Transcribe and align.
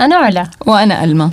أنا 0.00 0.16
علا. 0.16 0.46
وأنا 0.66 1.04
ألما 1.04 1.30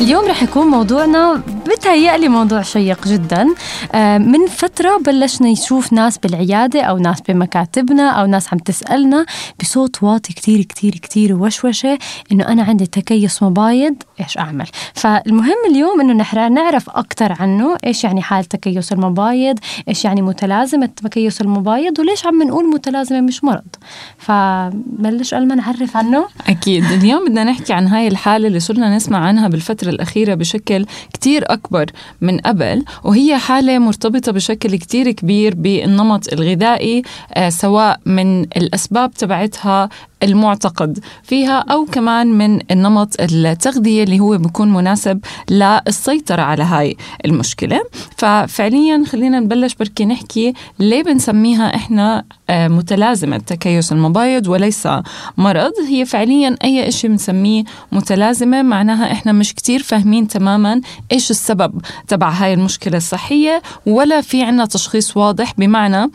اليوم 0.00 0.28
رح 0.28 0.42
يكون 0.42 0.66
موضوعنا 0.66 1.42
بتهيألي 1.66 2.28
موضوع 2.28 2.62
شيق 2.62 3.08
جدا. 3.08 3.46
آه، 3.94 4.18
من 4.18 4.46
فترة 4.46 4.98
بلشنا 5.06 5.50
نشوف 5.50 5.92
ناس 5.92 6.18
بالعيادة 6.18 6.82
أو 6.82 6.98
ناس 6.98 7.20
بمكاتبنا 7.20 8.10
أو 8.10 8.26
ناس 8.26 8.52
عم 8.52 8.58
تسألنا 8.58 9.26
بصوت 9.60 10.02
واطي 10.02 10.32
كتير 10.32 10.62
كتير 10.62 10.92
كتير 10.92 11.34
ووشوشة 11.34 11.98
إنه 12.32 12.48
أنا 12.48 12.62
عندي 12.62 12.86
تكيس 12.86 13.42
مبايض 13.42 13.94
إيش 14.20 14.38
أعمل؟ 14.38 14.66
فالمهم 14.94 15.56
اليوم 15.70 16.00
إنه 16.00 16.12
نحن 16.12 16.52
نعرف 16.52 16.90
أكتر 16.90 17.32
عنه 17.40 17.76
إيش 17.86 18.04
يعني 18.04 18.22
حال 18.22 18.44
تكيس 18.44 18.92
المبايض 18.92 19.58
إيش 19.88 20.04
يعني 20.04 20.22
متلازمة 20.22 20.86
تكيس 20.86 21.40
المبايض 21.40 21.98
وليش 21.98 22.26
عم 22.26 22.42
نقول 22.42 22.70
متلازمة 22.70 23.20
مش 23.20 23.44
مرض. 23.44 23.76
فبلش 24.18 25.34
ألما 25.34 25.54
نعرف 25.54 25.96
عنه؟ 25.96 26.26
أكيد. 26.48 26.84
اليوم 26.84 27.24
بدنا 27.24 27.44
نحكي 27.44 27.72
عن 27.72 27.86
هاي 27.86 28.08
الحالة 28.08 28.48
اللي 28.48 28.60
صرنا 28.60 28.96
نسمع 28.96 29.18
عنها 29.18 29.48
بالفترة 29.48 29.88
الأخيرة 29.88 30.34
بشكل 30.34 30.86
كتير 31.12 31.53
أكبر 31.54 31.86
من 32.20 32.38
قبل 32.38 32.84
وهي 33.04 33.38
حالة 33.38 33.78
مرتبطة 33.78 34.32
بشكل 34.32 34.76
كتير 34.76 35.10
كبير 35.10 35.54
بالنمط 35.54 36.32
الغذائي 36.32 37.02
آه، 37.34 37.48
سواء 37.48 38.00
من 38.06 38.42
الأسباب 38.42 39.10
تبعتها 39.14 39.88
المعتقد 40.24 40.98
فيها 41.22 41.58
أو 41.58 41.84
كمان 41.84 42.38
من 42.38 42.60
النمط 42.70 43.16
التغذية 43.20 44.02
اللي 44.02 44.20
هو 44.20 44.38
بيكون 44.38 44.72
مناسب 44.72 45.20
للسيطرة 45.50 46.42
على 46.42 46.62
هاي 46.62 46.96
المشكلة. 47.24 47.80
ففعليا 48.18 49.04
خلينا 49.06 49.40
نبلش 49.40 49.74
بركي 49.74 50.04
نحكي 50.04 50.54
ليه 50.78 51.02
بنسميها 51.02 51.74
إحنا 51.74 52.24
آه، 52.50 52.68
متلازمة 52.68 53.38
تكيس 53.38 53.92
المبايض 53.92 54.48
وليس 54.48 54.88
مرض. 55.36 55.72
هي 55.88 56.04
فعليا 56.04 56.56
أي 56.64 56.88
إشي 56.88 57.08
بنسميه 57.08 57.64
متلازمة 57.92 58.62
معناها 58.62 59.12
إحنا 59.12 59.32
مش 59.32 59.54
كتير 59.54 59.82
فاهمين 59.82 60.28
تماما 60.28 60.80
إيش 61.12 61.30
السبب 61.30 61.80
تبع 62.08 62.30
هاي 62.30 62.54
المشكلة 62.54 62.96
الصحية 62.96 63.62
ولا 63.86 64.20
في 64.20 64.42
عنا 64.42 64.66
تشخيص 64.66 65.16
واضح 65.16 65.52
بمعنى 65.58 66.10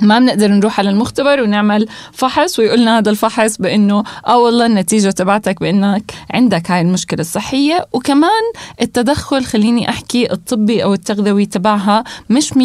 ما 0.00 0.18
بنقدر 0.18 0.48
نروح 0.48 0.78
على 0.78 0.90
المختبر 0.90 1.42
ونعمل 1.42 1.88
فحص 2.12 2.58
ويقولنا 2.58 2.98
هذا 2.98 3.10
الفحص 3.10 3.56
بإنه 3.56 4.02
آه 4.26 4.38
والله 4.38 4.66
النتيجة 4.66 5.10
تبعتك 5.10 5.60
بإنك 5.60 6.12
عندك 6.30 6.70
هاي 6.70 6.80
المشكلة 6.80 7.20
الصحية. 7.20 7.86
وكمان 7.92 8.42
التدخل 8.80 9.44
خليني 9.44 9.88
أحكي 9.88 10.32
الطبي 10.32 10.84
أو 10.84 10.94
التغذوي 10.94 11.46
تبعها 11.46 12.04
مش 12.30 12.52
100% 12.52 12.56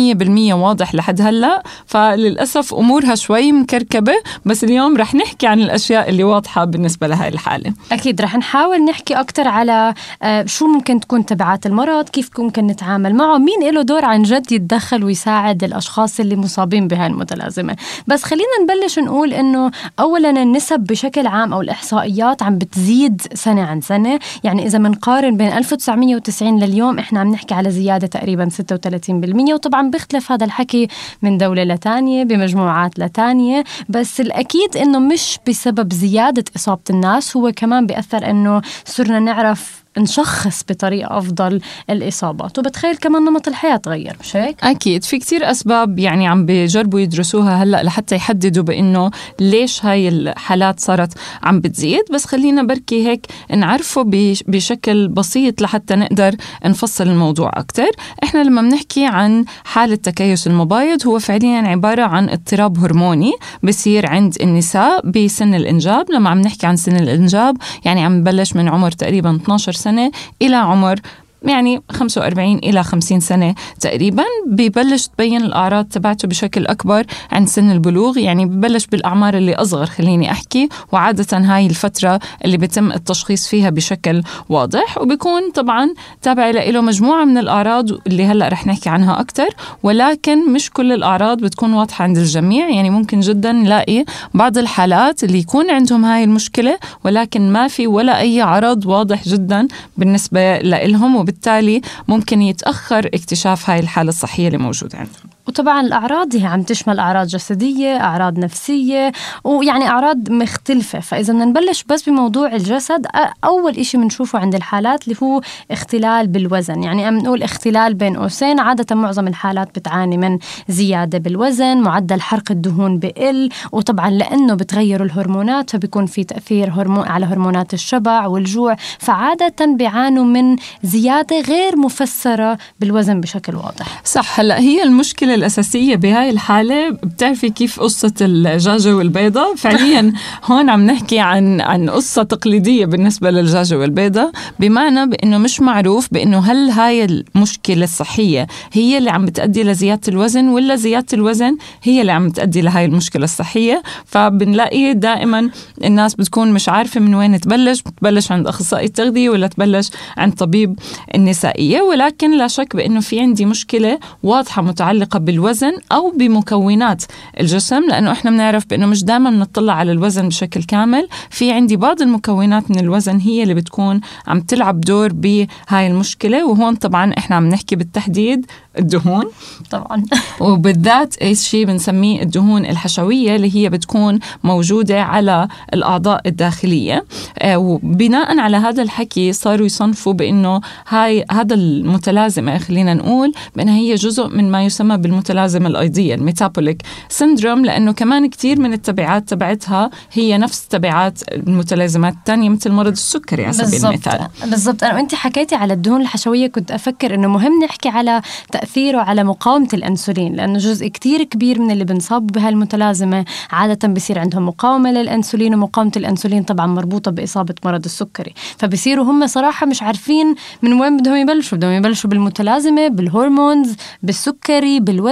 واضح 0.54 0.96
لحد 0.96 1.22
هلأ. 1.22 1.64
فللأسف 1.86 2.74
أمورها 2.74 3.16
شوي 3.16 3.52
مكركبة 3.52 4.14
بس 4.46 4.64
اليوم 4.64 4.98
رح 4.98 5.16
نحكي 5.16 5.48
عن 5.48 5.60
الأشياء 5.60 6.10
اللي 6.10 6.24
واضحة 6.24 6.66
بالنسبة 6.66 7.08
لهي 7.08 7.28
الحالة. 7.28 7.74
أكيد 7.92 8.22
رح 8.22 8.36
نحاول 8.36 8.86
نحكي 8.86 9.14
أكثر 9.14 9.48
على 9.48 9.94
آه، 10.24 10.46
شو 10.46 10.68
ممكن 10.68 11.00
تكون 11.00 11.26
تبعات 11.26 11.66
المرض 11.66 12.10
كيف 12.10 12.30
ممكن 12.40 12.68
نتعامل 12.68 13.16
معه 13.16 13.38
مين 13.38 13.74
له 13.74 13.82
دور 13.82 14.06
عن 14.06 14.24
جد 14.24 14.52
يتدخل 14.52 15.04
ويساعد 15.04 15.64
الأشخاص 15.64 16.20
اللي 16.20 16.36
مصابين 16.36 16.88
بهاي 16.88 17.08
متلازمه 17.18 17.76
بس 18.08 18.24
خلينا 18.24 18.48
نبلش 18.64 19.00
نقول 19.00 19.34
إنه 19.34 19.72
اولا 20.00 20.30
النسب 20.30 20.80
بشكل 20.80 21.28
عام 21.28 21.54
أو 21.54 21.62
الإحصائيات 21.62 22.44
عم 22.44 22.58
بتزيد 22.58 23.22
سنة 23.34 23.62
عن 23.62 23.82
سنة. 23.82 24.20
يعني 24.44 24.66
إذا 24.66 24.78
بنقارن 24.78 25.38
بين 25.38 25.48
1990 25.48 26.60
لليوم 26.60 27.00
إحنا 27.00 27.20
عم 27.20 27.32
نحكي 27.32 27.54
على 27.54 27.72
زيادة 27.72 28.08
تقريبا 28.08 28.50
36% 28.50 29.54
وطبعا 29.54 29.90
بيختلف 29.90 30.32
هذا 30.32 30.46
الحكي 30.46 30.88
من 31.22 31.38
دولة 31.38 31.64
لتانية 31.64 32.24
بمجموعات 32.24 33.00
لتانية. 33.00 33.64
بس 33.90 34.22
الأكيد 34.22 34.78
إنه 34.78 35.00
مش 35.00 35.40
بسبب 35.48 35.94
زيادة 35.94 36.44
إصابة 36.56 36.82
الناس 36.90 37.38
هو 37.38 37.52
كمان 37.56 37.86
بيأثر 37.86 38.30
إنه 38.30 38.62
صرنا 38.86 39.20
نعرف 39.20 39.87
نشخص 39.98 40.64
بطريقة 40.70 41.18
أفضل 41.18 41.62
الإصابات. 41.90 42.60
وبتخيل 42.60 42.96
كمان 42.98 43.26
نمط 43.26 43.48
الحياة 43.48 43.76
تغير 43.78 44.18
مش 44.22 44.36
هيك؟ 44.36 44.64
أكيد. 44.64 45.04
في 45.04 45.18
كتير 45.20 45.52
أسباب 45.52 46.00
يعني 46.00 46.28
عم 46.28 46.46
بيجربوا 46.46 47.00
يدرسوها 47.00 47.64
هلأ 47.64 47.84
لحتى 47.84 48.16
يحددوا 48.16 48.64
بأنه 48.64 49.12
ليش 49.40 49.86
هاي 49.86 50.08
الحالات 50.08 50.80
صارت 50.80 51.14
عم 51.44 51.60
بتزيد. 51.60 52.04
بس 52.14 52.26
خلينا 52.26 52.64
بركي 52.64 53.08
هيك 53.08 53.26
نعرفه 53.56 54.04
بشكل 54.48 55.08
بسيط 55.08 55.62
لحتى 55.62 55.96
نقدر 55.96 56.36
نفصل 56.66 57.08
الموضوع 57.08 57.52
أكتر. 57.54 57.90
إحنا 58.24 58.44
لما 58.44 58.62
بنحكي 58.62 59.06
عن 59.06 59.46
حالة 59.64 59.96
تكيس 59.96 60.48
المبايض 60.48 61.08
هو 61.08 61.20
فعليا 61.20 61.58
عبارة 61.58 62.04
عن 62.04 62.30
اضطراب 62.30 62.78
هرموني 62.78 63.32
بصير 63.64 64.10
عند 64.10 64.36
النساء 64.42 65.10
بسن 65.10 65.54
الإنجاب. 65.54 66.12
لما 66.12 66.30
عم 66.30 66.42
نحكي 66.42 66.68
عن 66.68 66.76
سن 66.76 66.96
الإنجاب 66.96 67.58
يعني 67.86 68.04
عم 68.04 68.14
نبلش 68.14 68.56
من 68.56 68.70
عمر 68.70 68.92
تقريبا 68.92 69.36
12 69.36 69.72
سنة 69.72 69.87
سنة 69.88 70.12
إلى 70.42 70.56
عمر. 70.56 71.00
يعني 71.44 71.82
45 71.92 72.58
إلى 72.58 72.84
50 72.84 73.20
سنة 73.20 73.56
تقريبا. 73.80 74.24
ببلش 74.48 75.08
تبين 75.08 75.42
الأعراض 75.42 75.86
تبعته 75.86 76.28
بشكل 76.28 76.68
أكبر 76.68 77.06
عند 77.32 77.48
سن 77.48 77.72
البلوغ. 77.72 78.18
يعني 78.18 78.46
ببلش 78.46 78.86
بالأعمار 78.86 79.38
اللي 79.38 79.56
أصغر 79.56 79.86
خليني 79.86 80.32
أحكي. 80.32 80.70
وعادة 80.92 81.38
هاي 81.38 81.66
الفترة 81.66 82.20
اللي 82.46 82.58
بيتم 82.58 82.92
التشخيص 82.92 83.48
فيها 83.48 83.70
بشكل 83.70 84.24
واضح. 84.50 84.98
وبيكون 84.98 85.52
طبعا 85.52 85.90
تابع 86.22 86.50
له 86.50 86.82
مجموعة 86.82 87.26
من 87.26 87.38
الأعراض 87.38 87.92
اللي 88.08 88.26
هلأ 88.26 88.48
رح 88.48 88.68
نحكي 88.68 88.90
عنها 88.90 89.20
أكتر. 89.20 89.48
ولكن 89.84 90.54
مش 90.54 90.72
كل 90.72 90.92
الأعراض 90.92 91.38
بتكون 91.38 91.74
واضحة 91.74 92.04
عند 92.04 92.18
الجميع. 92.18 92.70
يعني 92.70 92.90
ممكن 92.90 93.20
جدا 93.20 93.52
نلاقي 93.52 94.06
بعض 94.34 94.58
الحالات 94.58 95.24
اللي 95.24 95.40
يكون 95.40 95.70
عندهم 95.72 96.06
هاي 96.06 96.24
المشكلة 96.24 96.78
ولكن 97.06 97.52
ما 97.54 97.68
في 97.68 97.88
ولا 97.88 98.20
أي 98.20 98.42
عرض 98.42 98.86
واضح 98.86 99.24
جدا 99.28 99.68
بالنسبة 99.98 100.58
لهم 100.60 101.16
وبالتالي 101.28 101.82
ممكن 102.08 102.42
يتأخر 102.42 103.08
اكتشاف 103.14 103.70
هاي 103.70 103.80
الحالة 103.80 104.10
الصحية 104.10 104.48
اللي 104.48 104.58
موجودة 104.58 104.98
عندهم. 104.98 105.37
وطبعا 105.48 105.82
الأعراض 105.82 106.36
هي 106.36 106.46
عم 106.46 106.64
تشمل 106.64 107.00
أعراض 107.00 107.28
جسدية 107.28 107.96
أعراض 107.96 108.40
نفسية 108.40 109.12
ويعني 109.44 109.88
أعراض 109.88 110.30
مختلفة. 110.30 111.00
فإذا 111.00 111.34
بدنا 111.34 111.46
نبلش 111.46 111.84
بس 111.84 112.10
بموضوع 112.10 112.56
الجسد 112.56 113.06
أول 113.44 113.78
إشي 113.78 113.98
بنشوفه 113.98 114.40
عند 114.40 114.56
الحالات 114.56 115.08
اللي 115.08 115.18
هو 115.24 115.42
اختلال 115.72 116.28
بالوزن. 116.28 116.84
يعني 116.84 117.06
عم 117.06 117.18
نقول 117.18 117.44
اختلال 117.44 117.94
بين 117.94 118.18
قوسين 118.18 118.60
عادة 118.60 118.96
معظم 118.96 119.28
الحالات 119.28 119.80
بتعاني 119.80 120.18
من 120.18 120.40
زيادة 120.70 121.18
بالوزن 121.18 121.78
معدل 121.78 122.22
حرق 122.22 122.52
الدهون 122.52 123.00
بقل 123.00 123.50
وطبعا 123.72 124.10
لأنه 124.10 124.54
بتغيروا 124.54 125.06
الهرمونات 125.06 125.70
فبيكون 125.70 126.06
في 126.06 126.24
تأثير 126.24 126.70
هرمون 126.70 127.08
على 127.08 127.26
هرمونات 127.26 127.74
الشبع 127.74 128.28
والجوع. 128.28 128.76
فعادة 129.00 129.66
بيعانوا 129.66 130.26
من 130.26 130.56
زيادة 130.84 131.40
غير 131.42 131.78
مفسرة 131.78 132.58
بالوزن 132.80 133.22
بشكل 133.22 133.56
واضح. 133.56 134.02
صح. 134.04 134.40
هلأ 134.40 134.60
هي 134.60 134.84
المشكلة 134.84 135.37
الأساسية 135.38 135.96
بهاي 135.96 136.30
الحالة 136.30 136.90
بتعرفي 136.90 137.50
كيف 137.50 137.80
قصة 137.80 138.14
الدجاجة 138.22 138.96
والبيضة؟ 138.96 139.56
فعليا 139.56 140.14
هون 140.52 140.70
عم 140.70 140.86
نحكي 140.86 141.20
عن 141.20 141.62
عن 141.62 141.90
قصة 141.90 142.24
تقليدية 142.24 142.86
بالنسبة 142.86 143.32
للدجاجة 143.32 143.78
والبيضة 143.78 144.32
بمعنى 144.60 145.06
بأنه 145.06 145.38
مش 145.38 145.62
معروف 145.62 146.08
بأنه 146.12 146.40
هل 146.40 146.70
هاي 146.70 147.06
المشكلة 147.06 147.84
الصحية 147.84 148.48
هي 148.74 148.98
اللي 148.98 149.10
عم 149.10 149.26
بتأدي 149.26 149.64
لزيادة 149.64 150.02
الوزن 150.08 150.48
ولا 150.48 150.76
زيادة 150.76 151.08
الوزن 151.14 151.58
هي 151.84 152.02
اللي 152.02 152.12
عم 152.12 152.30
تأدي 152.30 152.62
لهاي 152.62 152.86
المشكلة 152.86 153.24
الصحية؟ 153.24 153.84
فبنلاقي 154.06 154.94
دائما 154.94 155.50
الناس 155.84 156.16
بتكون 156.16 156.52
مش 156.52 156.70
عارفة 156.70 157.00
من 157.00 157.16
وين 157.16 157.40
تبلش 157.40 157.82
بتبلش 157.82 158.32
عند 158.32 158.48
أخصائي 158.48 158.86
التغذية 158.86 159.30
ولا 159.30 159.48
تبلش 159.48 159.90
عند 160.18 160.34
طبيب 160.34 160.80
النسائية 161.16 161.82
ولكن 161.82 162.38
لا 162.38 162.48
شك 162.48 162.76
بأنه 162.76 163.00
في 163.00 163.20
عندي 163.20 163.46
مشكلة 163.46 164.00
واضحة 164.24 164.62
متعلقة 164.62 165.20
بالوزن 165.28 165.74
أو 165.92 166.12
بمكونات 166.12 167.04
الجسم 167.40 167.88
لأنه 167.90 168.12
إحنا 168.12 168.32
بنعرف 168.32 168.66
بأنه 168.70 168.86
مش 168.86 169.04
دائما 169.04 169.30
بنطلع 169.30 169.74
على 169.74 169.92
الوزن 169.92 170.28
بشكل 170.28 170.64
كامل. 170.64 171.08
في 171.30 171.52
عندي 171.52 171.76
بعض 171.76 172.02
المكونات 172.02 172.72
من 172.72 172.80
الوزن 172.80 173.18
هي 173.18 173.44
اللي 173.44 173.54
بتكون 173.54 174.02
عم 174.28 174.42
تلعب 174.42 174.82
دور 174.82 175.14
بهاي 175.14 175.88
المشكلة 175.88 176.46
وهون 176.46 176.76
طبعا 176.76 177.14
إحنا 177.18 177.36
عم 177.36 177.50
نحكي 177.50 177.76
بالتحديد 177.76 178.46
الدهون. 178.80 179.26
طبعا. 179.72 180.04
وبالذات 180.42 181.34
شيء 181.34 181.66
بنسميه 181.66 182.22
الدهون 182.22 182.66
الحشوية 182.66 183.36
اللي 183.36 183.56
هي 183.56 183.70
بتكون 183.70 184.20
موجودة 184.44 185.02
على 185.02 185.48
الأعضاء 185.74 186.22
الداخلية. 186.26 187.06
آه، 187.40 187.58
وبناء 187.58 188.40
على 188.40 188.58
هذا 188.58 188.84
الحكي 188.84 189.34
صاروا 189.34 189.66
يصنفوا 189.66 190.14
بأنه 190.14 190.62
هاي 190.88 191.26
هذا 191.32 191.54
المتلازمة 191.54 192.58
خلينا 192.58 192.94
نقول 192.94 193.34
بأنها 193.56 193.76
هي 193.76 193.96
جزء 193.96 194.28
من 194.28 194.52
ما 194.52 194.66
يسمى 194.66 194.98
بالم 194.98 195.17
المتلازمة 195.18 195.68
الأيضية 195.68 196.16
الميتابوليك 196.16 196.82
سندروم 197.10 197.66
لأنه 197.66 197.92
كمان 197.92 198.30
كثير 198.30 198.60
من 198.60 198.74
التبعات 198.74 199.30
تبعتها 199.30 199.90
هي 200.14 200.38
نفس 200.38 200.68
تبعات 200.68 201.20
المتلازمات 201.34 202.14
الثانية 202.14 202.50
مثل 202.50 202.72
مرض 202.72 202.92
السكري 202.92 203.44
على 203.44 203.54
سبيل 203.54 203.86
المثال. 203.86 204.28
بالضبط. 204.46 204.84
أنا 204.84 204.96
وأنت 204.96 205.16
حكيتي 205.16 205.56
على 205.56 205.74
الدهون 205.74 206.02
الحشوية 206.02 206.48
كنت 206.48 206.72
أفكر 206.72 207.16
إنه 207.16 207.28
مهم 207.28 207.64
نحكي 207.64 207.90
على 207.90 208.22
تأثيره 208.52 208.98
على 208.98 209.24
مقاومة 209.24 209.68
الأنسولين 209.74 210.34
لأنه 210.36 210.58
جزء 210.58 210.88
كتير 210.88 211.24
كبير 211.24 211.62
من 211.62 211.72
اللي 211.72 211.84
بنصاب 211.84 212.28
بهالمتلازمة 212.28 213.26
عادة 213.52 213.88
بصير 213.88 214.20
عندهم 214.20 214.46
مقاومة 214.46 214.92
للأنسولين 214.92 215.54
ومقاومة 215.54 215.92
الأنسولين 215.98 216.44
طبعا 216.44 216.68
مربوطة 216.68 217.12
بإصابة 217.12 217.56
مرض 217.66 217.86
السكري. 217.86 218.34
فبصيروا 218.58 219.06
هم 219.06 219.28
صراحة 219.28 219.66
مش 219.66 219.84
عارفين 219.84 220.36
من 220.62 220.74
وين 220.74 220.98
بدهم 220.98 221.16
يبلشوا. 221.16 221.58
بدهم 221.58 221.72
يبلشوا 221.72 222.10
بالمتلازمة 222.10 222.88
بال 222.88 223.05
hormones 223.05 223.76
بالسكري 224.04 224.80
بالوزن. 224.80 225.07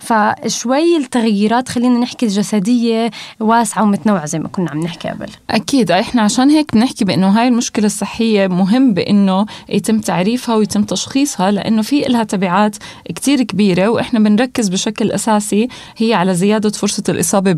فشوي 0.00 0.96
التغييرات 0.96 1.68
خلينا 1.68 1.98
نحكي 1.98 2.26
الجسدية 2.26 3.10
واسعة 3.40 3.82
ومتنوعة 3.82 4.26
زي 4.26 4.38
ما 4.38 4.48
كنا 4.48 4.70
عم 4.70 4.80
نحكي 4.80 5.08
قبل. 5.08 5.28
أكيد. 5.50 5.90
إحنا 5.90 6.22
عشان 6.22 6.50
هيك 6.50 6.74
بنحكي 6.74 7.04
بأنه 7.04 7.28
هاي 7.28 7.48
المشكلة 7.48 7.86
الصحية 7.86 8.46
مهم 8.46 8.94
بأنه 8.94 9.46
يتم 9.68 10.00
تعريفها 10.00 10.54
ويتم 10.54 10.82
تشخيصها 10.82 11.50
لأنه 11.50 11.82
في 11.82 12.00
لها 12.00 12.24
تبعات 12.24 12.76
كتير 13.14 13.42
كبيرة 13.42 13.88
وإحنا 13.88 14.18
بنركز 14.18 14.68
بشكل 14.68 15.10
أساسي 15.12 15.68
هي 15.96 16.14
على 16.14 16.34
زيادة 16.34 16.70
فرصة 16.70 17.02
الإصابة 17.08 17.52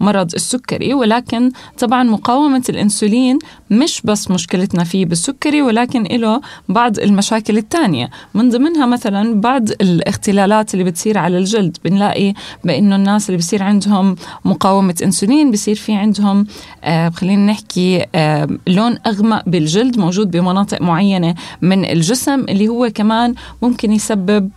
بمرض 0.00 0.34
السكري. 0.34 0.94
ولكن 0.94 1.50
طبعا 1.78 2.02
مقاومة 2.02 2.62
الأنسولين 2.68 3.38
مش 3.70 4.02
بس 4.04 4.30
مشكلتنا 4.30 4.84
فيه 4.84 5.06
بالسكري 5.06 5.62
ولكن 5.62 6.02
له 6.02 6.40
بعض 6.68 6.98
المشاكل 6.98 7.58
الثانية 7.58 8.10
من 8.34 8.50
ضمنها 8.50 8.86
مثلا 8.86 9.40
بعض 9.40 9.70
الاختلالات 9.70 10.74
اللي 10.74 10.84
بتصير 10.84 11.07
على 11.16 11.38
الجلد. 11.38 11.76
بنلاقي 11.84 12.34
بأنه 12.64 12.96
الناس 12.96 13.28
اللي 13.28 13.38
بصير 13.38 13.62
عندهم 13.62 14.16
مقاومة 14.44 14.94
أنسولين 15.02 15.50
بصير 15.50 15.74
في 15.74 15.94
عندهم 15.94 16.46
آه 16.84 17.08
خلينا 17.08 17.46
نحكي 17.52 18.04
آه 18.14 18.48
لون 18.66 18.98
أغمق 19.06 19.42
بالجلد 19.48 19.98
موجود 19.98 20.30
بمناطق 20.30 20.82
معينة 20.82 21.34
من 21.62 21.84
الجسم 21.84 22.40
اللي 22.40 22.68
هو 22.68 22.90
كمان 22.94 23.34
ممكن 23.62 23.92
يسبب 23.92 24.50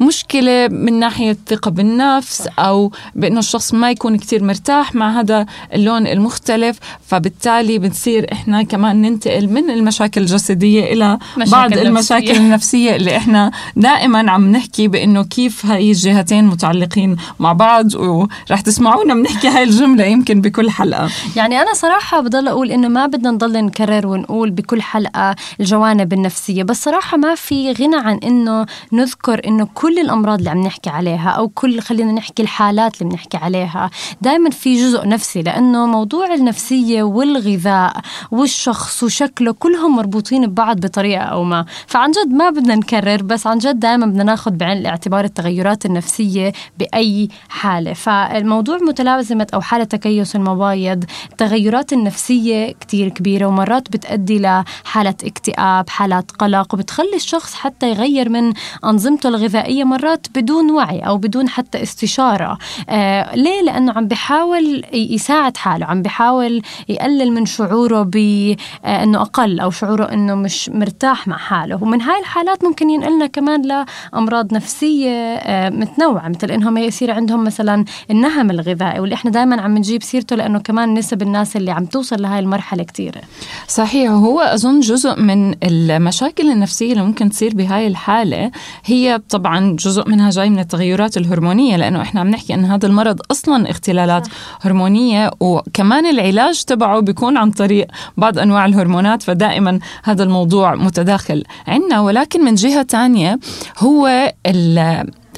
مشكلة 0.00 0.68
من 0.68 0.98
ناحية 0.98 1.30
الثقة 1.30 1.70
بالنفس 1.70 2.48
أو 2.58 2.92
بأنه 3.14 3.38
الشخص 3.38 3.74
ما 3.74 3.90
يكون 3.90 4.16
كتير 4.16 4.44
مرتاح 4.44 4.94
مع 4.94 5.20
هذا 5.20 5.46
اللون 5.74 6.06
المختلف 6.06 6.78
فبالتالي 7.06 7.78
بنصير 7.78 8.32
إحنا 8.32 8.62
كمان 8.62 9.02
ننتقل 9.02 9.48
من 9.48 9.70
المشاكل 9.70 10.20
الجسدية 10.20 10.92
إلى 10.92 11.18
بعض 11.36 11.70
نفسية. 11.70 11.82
المشاكل 11.82 12.36
النفسية 12.36 12.96
اللي 12.96 13.16
إحنا 13.16 13.50
دائما 13.76 14.30
عم 14.30 14.52
نحكي 14.52 14.88
بأنه 14.88 15.22
كيف 15.24 15.66
هاي 15.66 15.90
الجهتين 15.90 16.44
متعلقين 16.44 17.16
مع 17.38 17.52
بعض 17.52 17.94
ورح 17.94 18.60
تسمعونا 18.60 19.14
بنحكي 19.14 19.48
هاي 19.48 19.62
الجملة 19.62 20.04
يمكن 20.04 20.40
بكل 20.40 20.70
حلقة 20.70 21.10
يعني 21.36 21.60
أنا 21.60 21.74
صراحة 21.74 22.20
بضل 22.20 22.48
أقول 22.48 22.70
إنه 22.70 22.88
ما 22.88 23.06
بدنا 23.06 23.30
نضل 23.30 23.64
نكرر 23.64 24.06
ونقول 24.06 24.50
بكل 24.50 24.82
حلقة 24.82 25.36
الجوانب 25.60 26.12
النفسية 26.12 26.62
بس 26.62 26.82
صراحة 26.84 27.16
ما 27.16 27.34
في 27.34 27.72
غنى 27.72 27.96
عن 27.96 28.18
إنه 28.24 28.66
نذكر 28.92 29.40
إنه 29.46 29.68
كل 29.74 29.87
كل 29.88 29.98
الأمراض 29.98 30.38
اللي 30.38 30.50
عم 30.50 30.60
نحكي 30.60 30.90
عليها 30.90 31.30
أو 31.30 31.48
كل 31.48 31.80
خلينا 31.80 32.12
نحكي 32.12 32.42
الحالات 32.42 33.02
اللي 33.02 33.10
بنحكي 33.10 33.36
عليها 33.36 33.90
دائما 34.20 34.50
في 34.50 34.76
جزء 34.76 35.08
نفسي 35.08 35.42
لأنه 35.42 35.86
موضوع 35.86 36.34
النفسية 36.34 37.02
والغذاء 37.02 38.00
والشخص 38.30 39.02
وشكله 39.02 39.52
كلهم 39.52 39.96
مربوطين 39.96 40.46
ببعض 40.46 40.80
بطريقة 40.80 41.22
أو 41.22 41.44
ما. 41.44 41.64
فعن 41.86 42.10
جد 42.10 42.32
ما 42.32 42.50
بدنا 42.50 42.74
نكرر 42.74 43.22
بس 43.22 43.46
عن 43.46 43.58
جد 43.58 43.80
دائما 43.80 44.06
بدنا 44.06 44.24
ناخذ 44.24 44.50
بعين 44.50 44.78
الاعتبار 44.78 45.24
التغيرات 45.24 45.86
النفسية 45.86 46.52
بأي 46.78 47.28
حالة. 47.48 47.92
فالموضوع 47.92 48.76
متلازمة 48.76 49.46
أو 49.54 49.60
حالة 49.60 49.84
تكيس 49.84 50.36
المبايض 50.36 51.04
التغيرات 51.32 51.92
النفسية 51.92 52.72
كتير 52.72 53.08
كبيرة 53.08 53.46
ومرات 53.46 53.92
بتؤدي 53.92 54.38
لحاله 54.38 55.14
اكتئاب 55.24 55.88
حالات 55.88 56.30
قلق 56.30 56.74
وبتخلي 56.74 57.16
الشخص 57.16 57.54
حتى 57.54 57.90
يغير 57.90 58.28
من 58.28 58.52
أنظمته 58.84 59.28
الغذائية 59.28 59.77
هي 59.78 59.84
مرات 59.84 60.26
بدون 60.34 60.70
وعي 60.70 60.98
أو 60.98 61.16
بدون 61.18 61.48
حتى 61.48 61.82
استشارة. 61.82 62.58
آه 62.88 63.34
ليه؟ 63.36 63.62
لأنه 63.62 63.92
عم 63.92 64.06
بحاول 64.08 64.82
يساعد 64.92 65.56
حاله 65.56 65.86
عم 65.86 66.02
بحاول 66.02 66.62
يقلل 66.88 67.32
من 67.32 67.46
شعوره 67.46 68.02
بأنه 68.02 69.18
آه 69.18 69.22
أقل 69.22 69.60
أو 69.60 69.70
شعوره 69.70 70.04
أنه 70.04 70.34
مش 70.34 70.68
مرتاح 70.68 71.28
مع 71.28 71.36
حاله. 71.36 71.82
ومن 71.82 72.02
هاي 72.02 72.20
الحالات 72.20 72.64
ممكن 72.64 72.90
ينقلنا 72.90 73.26
كمان 73.26 73.62
لأمراض 74.12 74.54
نفسية 74.54 75.10
آه 75.10 75.70
متنوعة 75.70 76.28
مثل 76.28 76.50
أنهم 76.50 76.78
يصير 76.78 77.10
عندهم 77.10 77.44
مثلا 77.44 77.84
النهم 78.10 78.50
الغذائي 78.50 79.00
واللي 79.00 79.14
إحنا 79.14 79.30
دائما 79.30 79.60
عم 79.60 79.78
نجيب 79.78 80.02
سيرته 80.02 80.36
لأنه 80.36 80.58
كمان 80.58 80.94
نسب 80.94 81.22
الناس 81.22 81.56
اللي 81.56 81.70
عم 81.70 81.84
توصل 81.84 82.22
لهاي 82.22 82.38
المرحلة 82.38 82.82
كثيرة 82.82 83.20
صحيح. 83.68 84.10
هو 84.10 84.40
أظن 84.40 84.80
جزء 84.80 85.20
من 85.20 85.54
المشاكل 85.62 86.50
النفسية 86.50 86.92
اللي 86.92 87.04
ممكن 87.04 87.30
تصير 87.30 87.54
بهاي 87.54 87.86
الحالة 87.86 88.50
هي 88.84 89.20
طبعا 89.30 89.67
جزء 89.76 90.08
منها 90.08 90.30
جاي 90.30 90.50
من 90.50 90.58
التغيرات 90.58 91.16
الهرمونية 91.16 91.76
لأنه 91.76 92.02
إحنا 92.02 92.20
عم 92.20 92.28
نحكي 92.28 92.54
إن 92.54 92.64
هذا 92.64 92.86
المرض 92.86 93.20
أصلا 93.30 93.70
اختلالات 93.70 94.26
صح. 94.26 94.32
هرمونية 94.60 95.30
وكمان 95.40 96.06
العلاج 96.06 96.64
تبعه 96.64 97.00
بيكون 97.00 97.36
عن 97.36 97.50
طريق 97.50 97.86
بعض 98.16 98.38
أنواع 98.38 98.66
الهرمونات 98.66 99.22
فدائما 99.22 99.78
هذا 100.04 100.22
الموضوع 100.22 100.74
متداخل 100.74 101.44
عندنا 101.66 102.00
ولكن 102.00 102.44
من 102.44 102.54
جهة 102.54 102.82
ثانية 102.82 103.38
هو 103.78 104.32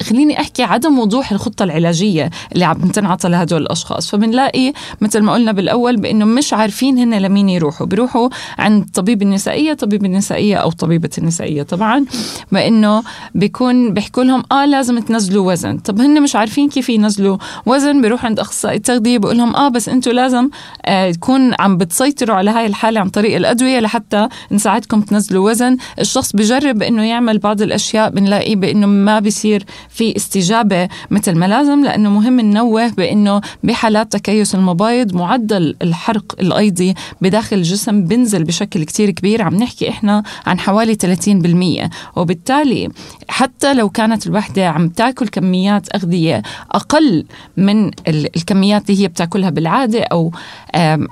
خليني 0.01 0.39
أحكي 0.41 0.63
عدم 0.63 0.99
وضوح 0.99 1.31
الخطة 1.31 1.63
العلاجية 1.63 2.29
اللي 2.53 2.65
عم 2.65 2.79
تنعطى 2.79 3.29
لهدول 3.29 3.61
الأشخاص. 3.61 4.09
فبنلاقي 4.11 4.73
مثل 5.01 5.21
ما 5.21 5.33
قلنا 5.33 5.51
بالأول 5.51 5.97
بإنه 5.97 6.25
مش 6.25 6.53
عارفين 6.53 6.97
هن 6.97 7.13
لمين 7.21 7.49
يروحوا. 7.49 7.87
بيروحوا 7.87 8.29
عند 8.59 8.85
طبيب 8.93 9.21
النسائيه 9.21 9.73
طبيب 9.73 10.05
النسائيه 10.05 10.55
أو 10.55 10.71
طبيبة 10.71 11.09
النسائية 11.17 11.63
طبعا 11.63 12.05
بإنه 12.51 13.03
بيكون 13.35 13.93
بيحكوا 13.93 14.23
لهم 14.23 14.43
آه 14.51 14.65
لازم 14.65 14.99
تنزلوا 14.99 15.51
وزن. 15.51 15.77
طب 15.77 16.01
هن 16.01 16.21
مش 16.21 16.35
عارفين 16.35 16.69
كيف 16.69 16.89
ينزلوا 16.89 17.37
وزن؟ 17.65 18.01
بيروح 18.01 18.25
عند 18.25 18.39
أخصائي 18.39 18.77
التغذية 18.77 19.17
بقول 19.17 19.37
لهم 19.37 19.55
آه 19.55 19.67
بس 19.69 19.89
أنتم 19.89 20.11
لازم 20.11 20.49
آه 20.85 21.11
تكون 21.11 21.51
عم 21.59 21.77
بتسيطروا 21.77 22.35
على 22.35 22.51
هاي 22.51 22.65
الحالة 22.65 22.99
عن 22.99 23.09
طريق 23.09 23.35
الأدوية 23.35 23.79
لحتى 23.79 24.27
نساعدكم 24.51 25.01
تنزلوا 25.01 25.49
وزن. 25.49 25.77
الشخص 25.99 26.35
بجرب 26.35 26.81
إنه 26.83 27.03
يعمل 27.03 27.37
بعض 27.37 27.61
الأشياء 27.61 28.09
بنلاقي 28.09 28.55
بإنه 28.55 28.87
ما 28.87 29.19
بيصير 29.19 29.63
في 29.91 30.15
استجابة 30.15 30.89
مثل 31.11 31.35
ما 31.35 31.45
لازم 31.45 31.83
لأنه 31.83 32.09
مهم 32.09 32.39
ننوه 32.39 32.87
بإنه 32.87 33.41
بحالات 33.63 34.11
تكيس 34.11 34.55
المبايض 34.55 35.15
معدل 35.15 35.75
الحرق 35.81 36.35
الايضي 36.39 36.93
بداخل 37.21 37.57
الجسم 37.57 38.03
بنزل 38.03 38.43
بشكل 38.43 38.83
كتير 38.83 39.09
كبير. 39.09 39.41
عم 39.41 39.55
نحكي 39.55 39.89
إحنا 39.89 40.23
عن 40.45 40.59
حوالي 40.59 40.95
30% 40.95 41.89
وبالتالي 42.15 42.89
حتى 43.29 43.73
لو 43.73 43.89
كانت 43.89 44.27
الوحدة 44.27 44.67
عم 44.67 44.89
تاكل 44.89 45.27
كميات 45.27 45.95
أغذية 45.95 46.41
أقل 46.71 47.25
من 47.57 47.91
الكميات 48.07 48.89
اللي 48.89 49.03
هي 49.03 49.07
بتاكلها 49.07 49.49
بالعادة 49.49 50.01
أو 50.03 50.31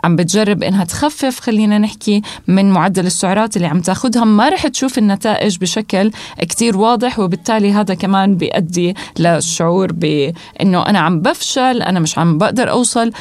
عم 0.04 0.16
بتجرب 0.16 0.64
إنها 0.64 0.84
تخفف 0.84 1.40
خلينا 1.40 1.78
نحكي 1.78 2.22
من 2.48 2.72
معدل 2.72 3.06
السعرات 3.06 3.56
اللي 3.56 3.68
عم 3.68 3.82
تاخذها 3.82 4.24
ما 4.24 4.50
رح 4.50 4.68
تشوف 4.68 4.98
النتائج 4.98 5.58
بشكل 5.58 6.12
كتير 6.40 6.78
واضح. 6.78 7.20
وبالتالي 7.20 7.72
هذا 7.72 7.94
كمان 7.94 8.36
بيؤدي 8.36 8.69
بيؤدي 8.70 8.96
للشعور 9.20 9.92
بانه 9.92 10.86
أنا 10.86 11.00
عم 11.00 11.22
بفشل 11.22 11.82
أنا 11.82 12.00
مش 12.00 12.18
عم 12.18 12.38
بقدر 12.38 12.70
أوصل 12.70 13.12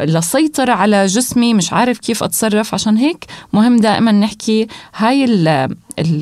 لسيطرة 0.00 0.72
على 0.72 1.06
جسمي 1.06 1.54
مش 1.54 1.72
عارف 1.72 1.98
كيف 1.98 2.22
أتصرف. 2.22 2.74
عشان 2.74 2.96
هيك 2.96 3.24
مهم 3.52 3.76
دائما 3.76 4.12
نحكي 4.12 4.66
هاي 4.96 5.24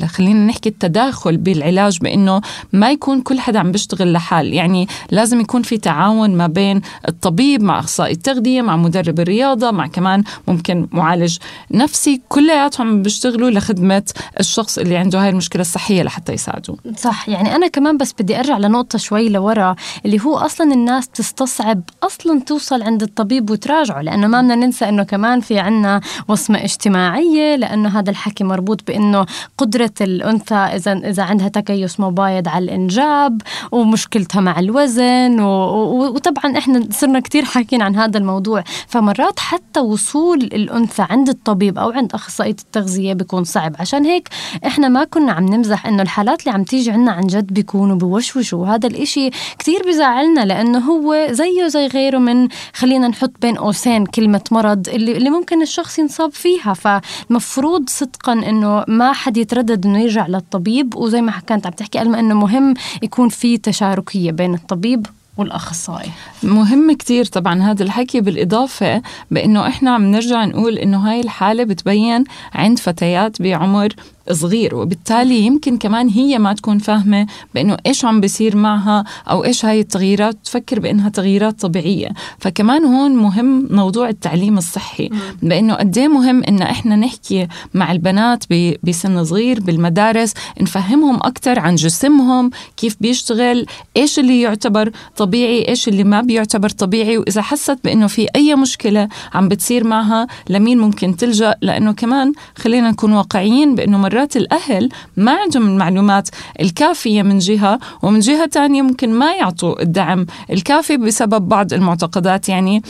خلينا 0.07 0.45
نحكي 0.45 0.69
التداخل 0.69 1.37
بالعلاج 1.37 1.97
بإنه 2.01 2.41
ما 2.73 2.91
يكون 2.91 3.21
كل 3.21 3.39
حدا 3.39 3.59
عم 3.59 3.71
بيشتغل 3.71 4.13
لحال. 4.13 4.53
يعني 4.53 4.87
لازم 5.11 5.39
يكون 5.39 5.61
في 5.61 5.77
تعاون 5.77 6.37
ما 6.37 6.47
بين 6.47 6.81
الطبيب 7.07 7.63
مع 7.63 7.79
أخصائي 7.79 8.11
التغذية 8.11 8.61
مع 8.61 8.77
مدرب 8.77 9.19
الرياضة 9.19 9.71
مع 9.71 9.87
كمان 9.87 10.23
ممكن 10.47 10.87
معالج 10.91 11.37
نفسي. 11.71 12.21
كلياتهم 12.29 13.01
بيشتغلوا 13.01 13.49
لخدمة 13.49 14.03
الشخص 14.39 14.77
اللي 14.77 14.97
عنده 14.97 15.23
هاي 15.23 15.29
المشكلة 15.29 15.61
الصحية 15.61 16.03
لحتى 16.03 16.33
يساعدوه 16.33 16.77
صح. 16.97 17.29
يعني 17.29 17.55
أنا 17.55 17.67
كمان 17.67 17.97
بس 17.97 18.13
بدي 18.19 18.39
أرجع 18.39 18.57
لنقطة 18.57 18.97
شوي 18.97 19.29
لورا 19.29 19.75
اللي 20.05 20.21
هو 20.21 20.37
أصلا 20.37 20.73
الناس 20.73 21.07
تستصعب 21.07 21.81
أصلا 22.03 22.39
توصل 22.39 22.81
عند 22.83 23.03
الطبيب 23.03 23.49
وتراجعه 23.49 24.01
لأنه 24.01 24.27
ما 24.27 24.41
بدنا 24.41 24.55
ننسى 24.55 24.89
إنه 24.89 25.03
كمان 25.03 25.39
في 25.39 25.59
عنا 25.59 26.01
وصمة 26.27 26.63
اجتماعية 26.63 27.55
لأنه 27.55 27.99
هذا 27.99 28.09
الحكي 28.09 28.43
مربوط 28.43 28.87
بإنه 28.87 29.25
قدرة 29.65 29.91
الأنثى 30.01 30.55
إذا 30.55 30.93
إذا 30.93 31.23
عندها 31.23 31.47
تكيس 31.47 31.99
مبايض 31.99 32.47
على 32.47 32.65
الإنجاب 32.65 33.41
ومشكلتها 33.71 34.41
مع 34.41 34.59
الوزن 34.59 35.39
وطبعا 35.39 36.57
إحنا 36.57 36.87
صرنا 36.91 37.19
كتير 37.19 37.45
حاكين 37.45 37.81
عن 37.81 37.95
هذا 37.95 38.17
الموضوع. 38.17 38.63
فمرات 38.87 39.39
حتى 39.39 39.79
وصول 39.79 40.37
الأنثى 40.37 41.05
عند 41.09 41.29
الطبيب 41.29 41.77
أو 41.77 41.91
عند 41.91 42.13
أخصائية 42.13 42.55
التغذية 42.61 43.13
بيكون 43.13 43.43
صعب. 43.43 43.75
عشان 43.79 44.05
هيك 44.05 44.29
إحنا 44.65 44.87
ما 44.87 45.03
كنا 45.03 45.31
عم 45.31 45.45
نمزح 45.45 45.87
إنه 45.87 46.01
الحالات 46.01 46.39
اللي 46.39 46.51
عم 46.51 46.63
تيجي 46.63 46.91
عنا 46.91 47.11
عن 47.11 47.27
جد 47.27 47.53
بيكونوا 47.53 47.95
بوشوشوا. 47.95 48.59
وهذا 48.59 48.87
الإشي 48.87 49.29
كتير 49.59 49.81
بزعلنا 49.87 50.45
لأنه 50.45 50.79
هو 50.79 51.27
زيه 51.31 51.67
زي 51.67 51.87
غيره 51.87 52.17
من 52.17 52.47
خلينا 52.73 53.07
نحط 53.07 53.31
بين 53.41 53.55
قوسين 53.55 54.05
كلمة 54.05 54.41
مرض 54.51 54.89
اللي, 54.89 55.17
اللي 55.17 55.29
ممكن 55.29 55.61
الشخص 55.61 55.99
ينصاب 55.99 56.31
فيها. 56.31 56.73
فمفروض 56.73 57.89
صدقا 57.89 58.33
إنه 58.33 58.83
ما 58.87 59.13
حد 59.13 59.37
يتردد 59.55 59.85
إنه 59.85 59.99
يرجع 59.99 60.27
للطبيب 60.27 60.95
وزي 60.95 61.21
ما 61.21 61.31
كانت 61.47 61.65
عم 61.65 61.73
تحكي 61.73 62.01
ألما 62.01 62.19
إنه 62.19 62.33
مهم 62.33 62.73
يكون 63.01 63.29
في 63.29 63.57
تشاركية 63.57 64.31
بين 64.31 64.53
الطبيب 64.53 65.07
والأخصائي. 65.37 66.09
مهم 66.43 66.91
كتير 66.91 67.25
طبعا 67.25 67.61
هذا 67.61 67.83
الحكي 67.83 68.21
بالإضافة 68.21 69.01
بأنه 69.31 69.67
إحنا 69.67 69.91
عم 69.91 70.11
نرجع 70.11 70.45
نقول 70.45 70.77
إنه 70.77 70.97
هاي 70.97 71.19
الحالة 71.21 71.63
بتبين 71.63 72.23
عند 72.53 72.79
فتيات 72.79 73.41
بعمر 73.41 73.89
صغير 74.31 74.75
وبالتالي 74.75 75.39
يمكن 75.39 75.77
كمان 75.77 76.09
هي 76.09 76.39
ما 76.39 76.53
تكون 76.53 76.77
فاهمة 76.77 77.27
بأنه 77.55 77.77
إيش 77.85 78.05
عم 78.05 78.21
بيصير 78.21 78.55
معها 78.55 79.03
أو 79.29 79.43
إيش 79.43 79.65
هاي 79.65 79.79
التغييرات 79.79 80.37
تفكر 80.43 80.79
بأنها 80.79 81.09
تغييرات 81.09 81.61
طبيعية. 81.61 82.09
فكمان 82.39 82.85
هون 82.85 83.15
مهم 83.15 83.67
موضوع 83.71 84.09
التعليم 84.09 84.57
الصحي 84.57 85.09
بأنه 85.41 85.73
قد 85.73 85.97
إيه 85.97 86.07
مهم 86.07 86.43
إن 86.43 86.61
إحنا 86.61 86.95
نحكي 86.95 87.47
مع 87.73 87.91
البنات 87.91 88.43
بسن 88.83 89.23
صغير 89.23 89.59
بالمدارس 89.59 90.33
نفهمهم 90.61 91.15
أكثر 91.15 91.59
عن 91.59 91.75
جسمهم 91.75 92.49
كيف 92.77 92.97
بيشتغل 93.01 93.65
إيش 93.97 94.19
اللي 94.19 94.41
يعتبر 94.41 94.91
طبيعي 95.17 95.67
إيش 95.67 95.87
اللي 95.87 96.03
ما 96.03 96.21
بيعتبر 96.21 96.69
طبيعي 96.69 97.17
وإذا 97.17 97.41
حست 97.41 97.77
بأنه 97.83 98.07
في 98.07 98.27
أي 98.35 98.55
مشكلة 98.55 99.09
عم 99.33 99.47
بتصير 99.47 99.83
معها 99.83 100.27
لمين 100.49 100.77
ممكن 100.77 101.15
تلجأ؟ 101.17 101.55
لأنه 101.61 101.91
كمان 101.91 102.33
خلينا 102.57 102.91
نكون 102.91 103.13
واقعيين 103.13 103.75
بأنه 103.75 103.97
مرات 104.15 104.37
الأهل 104.37 104.89
ما 105.17 105.31
عندهم 105.31 105.67
المعلومات 105.67 106.29
الكافية 106.61 107.21
من 107.21 107.37
جهة 107.37 107.79
ومن 108.01 108.19
جهة 108.19 108.45
تانية 108.45 108.81
ممكن 108.81 109.09
ما 109.09 109.31
يعطوا 109.33 109.81
الدعم 109.81 110.25
الكافي 110.51 110.97
بسبب 110.97 111.49
بعض 111.49 111.73
المعتقدات. 111.73 112.49
يعني 112.49 112.81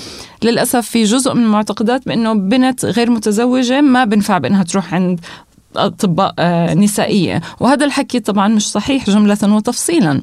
للأسف 0.43 0.89
في 0.89 1.03
جزء 1.03 1.33
من 1.33 1.43
المعتقدات 1.43 2.05
بأنه 2.07 2.33
بنت 2.33 2.85
غير 2.85 3.11
متزوجة 3.11 3.81
ما 3.81 4.05
بنفع 4.05 4.37
بأنها 4.37 4.63
تروح 4.63 4.93
عند 4.93 5.19
أطباء 5.75 6.33
آه، 6.39 6.73
نسائية. 6.73 7.41
وهذا 7.59 7.85
الحكي 7.85 8.19
طبعا 8.19 8.47
مش 8.47 8.71
صحيح 8.71 9.09
جملة 9.09 9.37
وتفصيلا. 9.43 10.21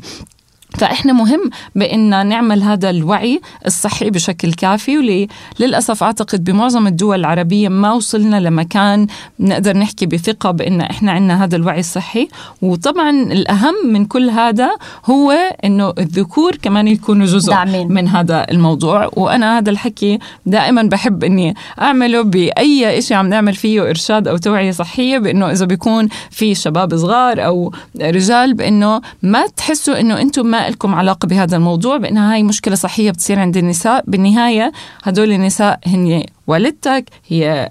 فإحنا 0.79 1.13
مهم 1.13 1.51
بأن 1.75 2.27
نعمل 2.27 2.63
هذا 2.63 2.91
الوعي 2.91 3.41
الصحي 3.67 4.11
بشكل 4.11 4.53
كافي 4.53 5.29
وللأسف 5.61 6.03
أعتقد 6.03 6.45
بمعظم 6.45 6.87
الدول 6.87 7.21
العربية 7.21 7.69
ما 7.69 7.93
وصلنا 7.93 8.41
لمكان 8.41 9.07
نقدر 9.41 9.77
نحكي 9.77 10.07
بثقة 10.07 10.51
بأن 10.51 10.81
إحنا 10.81 11.13
عندنا 11.13 11.45
هذا 11.45 11.57
الوعي 11.57 11.81
الصحي 11.81 12.29
وطبعا 12.63 13.11
الأهم 13.11 13.75
من 13.85 14.05
كل 14.05 14.31
هذا 14.31 14.71
هو 15.05 15.33
أنه 15.65 15.93
الذكور 15.99 16.57
كمان 16.57 16.89
يكونوا 16.89 17.27
جزء 17.27 17.51
دعمين. 17.51 17.93
من 17.93 18.09
هذا 18.09 18.47
الموضوع 18.51 19.11
وأنا 19.13 19.59
هذا 19.59 19.71
الحكي 19.71 20.19
دائما 20.47 20.83
بحب 20.83 21.25
أني 21.25 21.55
أعمله 21.81 22.23
بأي 22.23 23.03
شيء 23.03 23.17
عم 23.17 23.29
نعمل 23.29 23.55
فيه 23.55 23.89
إرشاد 23.89 24.29
أو 24.29 24.37
توعية 24.37 24.71
صحية 24.71 25.19
بأنه 25.19 25.51
إذا 25.51 25.67
بيكون 25.67 26.09
في 26.31 26.55
شباب 26.55 26.97
صغار 26.97 27.47
أو 27.47 27.73
رجال 28.01 28.55
بأنه 28.55 29.01
ما 29.23 29.47
تحسوا 29.47 30.01
أنه 30.01 30.21
أنتم 30.21 30.47
لكم 30.69 30.95
علاقة 30.95 31.27
بهذا 31.27 31.57
الموضوع 31.57 31.97
بأنها 31.97 32.35
هاي 32.35 32.43
مشكلة 32.43 32.75
صحية 32.75 33.11
بتصير 33.11 33.39
عند 33.39 33.57
النساء. 33.57 34.05
بالنهاية 34.07 34.73
هدول 35.03 35.33
النساء 35.33 35.81
هن 35.87 36.25
والدتك 36.47 37.05
هي 37.29 37.71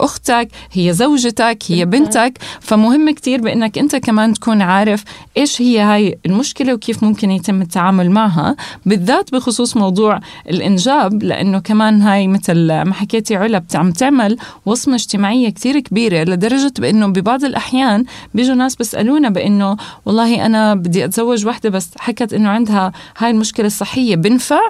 أختك 0.00 0.48
هي 0.72 0.92
زوجتك 0.92 1.58
هي 1.68 1.84
بنتك. 1.84 2.38
فمهم 2.60 3.10
كتير 3.10 3.40
بأنك 3.40 3.78
أنت 3.78 3.96
كمان 3.96 4.34
تكون 4.34 4.62
عارف 4.62 5.04
إيش 5.36 5.62
هي 5.62 5.80
هاي 5.80 6.18
المشكلة 6.26 6.74
وكيف 6.74 7.04
ممكن 7.04 7.30
يتم 7.30 7.62
التعامل 7.62 8.10
معها 8.10 8.56
بالذات 8.86 9.32
بخصوص 9.32 9.76
موضوع 9.76 10.20
الإنجاب 10.50 11.22
لأنه 11.22 11.58
كمان 11.58 12.02
هاي 12.02 12.28
مثل 12.28 12.66
ما 12.66 12.94
حكيتي 12.94 13.36
علا 13.36 13.64
عم 13.74 13.92
تعمل 13.92 14.36
وصمة 14.66 14.94
اجتماعية 14.94 15.50
كتير 15.50 15.80
كبيرة 15.80 16.24
لدرجة 16.24 16.72
بأنه 16.78 17.06
ببعض 17.06 17.44
الأحيان 17.44 18.04
بيجوا 18.34 18.54
ناس 18.54 18.76
بيسألونا 18.76 19.28
بأنه 19.28 19.76
والله 20.06 20.46
أنا 20.46 20.74
بدي 20.74 21.04
أتزوج 21.04 21.46
وحدة 21.46 21.70
بس 21.70 21.90
حكت 21.98 22.34
أنه 22.34 22.48
عندها 22.48 22.92
هاي 23.18 23.30
المشكلة 23.30 23.66
الصحية 23.66 24.16
بنفع؟ 24.16 24.60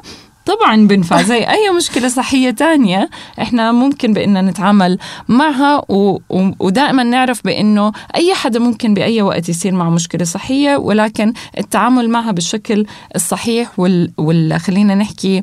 طبعا 0.46 0.86
بنفع. 0.86 1.22
زي 1.22 1.38
أي 1.38 1.70
مشكلة 1.76 2.08
صحية 2.08 2.50
تانية 2.50 3.10
إحنا 3.40 3.72
ممكن 3.72 4.12
بإننا 4.12 4.42
نتعامل 4.42 4.98
معها 5.28 5.82
و... 5.88 6.18
و... 6.30 6.50
ودائما 6.58 7.02
نعرف 7.02 7.44
بإنه 7.44 7.92
أي 8.14 8.34
حدا 8.34 8.58
ممكن 8.58 8.94
بأي 8.94 9.22
وقت 9.22 9.48
يصير 9.48 9.74
معه 9.74 9.90
مشكلة 9.90 10.24
صحية 10.24 10.76
ولكن 10.76 11.32
التعامل 11.58 12.10
معها 12.10 12.32
بالشكل 12.32 12.86
الصحيح 13.16 13.78
وال, 13.78 14.12
وال... 14.18 14.60
خلينا 14.60 14.94
نحكي 14.94 15.42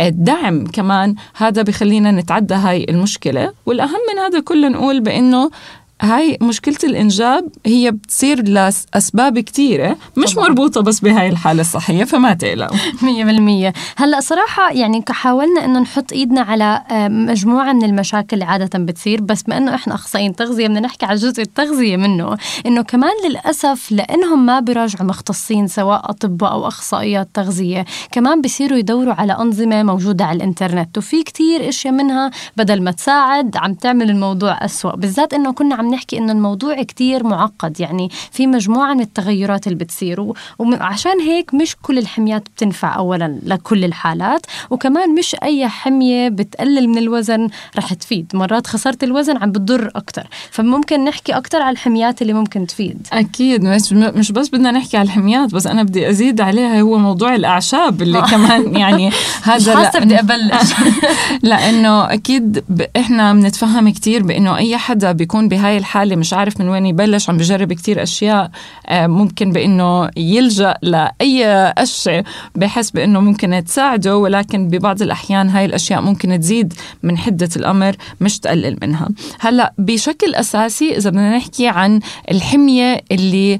الدعم 0.00 0.66
كمان 0.66 1.14
هذا 1.36 1.62
بخلينا 1.62 2.10
نتعدى 2.10 2.54
هاي 2.54 2.86
المشكلة. 2.88 3.52
والأهم 3.66 3.98
من 4.12 4.18
هذا 4.18 4.40
كله 4.40 4.68
نقول 4.68 5.00
بأنه 5.00 5.50
هاي 6.00 6.38
مشكلة 6.42 6.76
الإنجاب 6.84 7.48
هي 7.66 7.90
بتصير 7.90 8.48
لأسباب 8.48 9.38
كثيرة 9.38 9.96
مش 10.16 10.34
طبعا. 10.34 10.48
مربوطة 10.48 10.80
بس 10.80 11.00
بهاي 11.00 11.28
الحالة 11.28 11.60
الصحية 11.60 12.04
فما 12.04 12.34
تقلقوا 12.34 12.76
مية 13.02 13.24
بالمية 13.24 13.72
هلأ 13.96 14.20
صراحة 14.20 14.72
يعني 14.72 15.04
حاولنا 15.08 15.64
إنه 15.64 15.80
نحط 15.80 16.12
إيدنا 16.12 16.40
على 16.40 16.82
آه، 16.90 17.08
مجموعة 17.08 17.72
من 17.72 17.84
المشاكل 17.84 18.28
اللي 18.34 18.44
عادة 18.44 18.78
بتصير 18.78 19.20
بس 19.20 19.42
بما 19.42 19.58
إنه 19.58 19.74
إحنا 19.74 19.94
أخصائيين 19.94 20.36
تغذية 20.36 20.68
بدنا 20.68 20.80
نحكي 20.80 21.06
على 21.06 21.16
جزء 21.16 21.42
التغذية 21.42 21.96
منه 21.96 22.36
إنه 22.66 22.82
كمان 22.82 23.12
للأسف 23.28 23.92
لأنهم 23.92 24.46
ما 24.46 24.60
بيراجعوا 24.60 25.08
مختصين 25.08 25.66
سواء 25.66 26.10
أطباء 26.10 26.52
أو 26.52 26.68
أخصائيات 26.68 27.28
تغذية 27.34 27.84
كمان 28.12 28.40
بيصيروا 28.40 28.78
يدوروا 28.78 29.14
على 29.14 29.32
أنظمة 29.32 29.82
موجودة 29.82 30.24
على 30.24 30.36
الإنترنت 30.36 30.98
وفي 30.98 31.22
كتير 31.22 31.68
إشياء 31.68 31.94
منها 31.94 32.30
بدل 32.56 32.82
ما 32.82 32.90
تساعد 32.90 33.56
عم 33.56 33.74
تعمل 33.74 34.10
الموضوع 34.10 34.64
أسوأ 34.64 34.96
بالذات 34.96 35.34
إنه 35.34 35.52
كنا 35.52 35.74
عم 35.74 35.89
نحكي 35.90 36.18
إنه 36.18 36.32
الموضوع 36.32 36.82
كتير 36.82 37.26
معقد 37.26 37.80
يعني 37.80 38.08
في 38.32 38.46
مجموعة 38.46 38.94
من 38.94 39.00
التغيرات 39.00 39.66
اللي 39.66 39.78
بتصير 39.78 40.32
وعشان 40.58 41.20
هيك 41.20 41.54
مش 41.54 41.76
كل 41.82 41.98
الحميات 41.98 42.42
بتنفع 42.42 42.96
اولا 42.96 43.38
لكل 43.42 43.84
الحالات 43.84 44.46
وكمان 44.70 45.14
مش 45.14 45.36
أي 45.42 45.68
حمية 45.68 46.28
بتقلل 46.28 46.88
من 46.88 46.98
الوزن 46.98 47.48
رح 47.76 47.94
تفيد. 47.94 48.26
مرات 48.34 48.66
خسارة 48.66 48.98
الوزن 49.02 49.36
عم 49.36 49.52
بتضر 49.52 49.90
أكثر 49.96 50.26
فممكن 50.50 51.04
نحكي 51.04 51.32
أكثر 51.32 51.62
على 51.62 51.72
الحميات 51.72 52.22
اللي 52.22 52.32
ممكن 52.32 52.66
تفيد. 52.66 53.06
أكيد. 53.12 53.64
مش 53.64 53.92
مش 53.92 54.32
بس 54.32 54.48
بدنا 54.48 54.70
نحكي 54.70 54.96
على 54.96 55.06
الحميات 55.06 55.54
بس 55.54 55.66
أنا 55.66 55.82
بدي 55.82 56.10
أزيد 56.10 56.40
عليها 56.40 56.80
هو 56.80 56.98
موضوع 56.98 57.34
الأعشاب 57.34 58.02
اللي 58.02 58.22
كمان 58.22 58.76
يعني 58.76 59.10
هذا 59.42 59.74
مش 59.80 60.02
بدي 60.02 60.18
أبلش. 60.18 60.72
لأنه 61.42 62.12
أكيد 62.12 62.64
إحنا 62.96 63.32
بنتفهم 63.32 63.88
كثير 63.88 64.22
بإنه 64.22 64.56
أي 64.56 64.76
حدا 64.76 65.12
بيكون 65.12 65.48
بهاي 65.48 65.78
الحالة 65.80 66.16
مش 66.16 66.32
عارف 66.32 66.60
من 66.60 66.68
وين 66.68 66.86
يبلش 66.86 67.30
عم 67.30 67.36
بجرب 67.36 67.72
كتير 67.72 68.02
أشياء 68.02 68.50
آه، 68.86 69.06
ممكن 69.06 69.52
بأنه 69.52 70.10
يلجأ 70.16 70.74
لأي 70.82 71.72
قشة 71.78 72.24
بحس 72.54 72.90
بأنه 72.90 73.20
ممكن 73.20 73.64
تساعده 73.64 74.16
ولكن 74.16 74.68
ببعض 74.68 75.02
الأحيان 75.02 75.48
هاي 75.48 75.64
الأشياء 75.64 76.00
ممكن 76.00 76.40
تزيد 76.40 76.74
من 77.02 77.18
حدة 77.18 77.48
الأمر 77.56 77.96
مش 78.20 78.38
تقلل 78.38 78.78
منها. 78.82 79.08
هلأ 79.40 79.72
بشكل 79.78 80.34
أساسي 80.34 80.96
إذا 80.96 81.10
بدنا 81.10 81.36
نحكي 81.36 81.68
عن 81.68 82.00
الحمية 82.30 83.00
اللي 83.12 83.58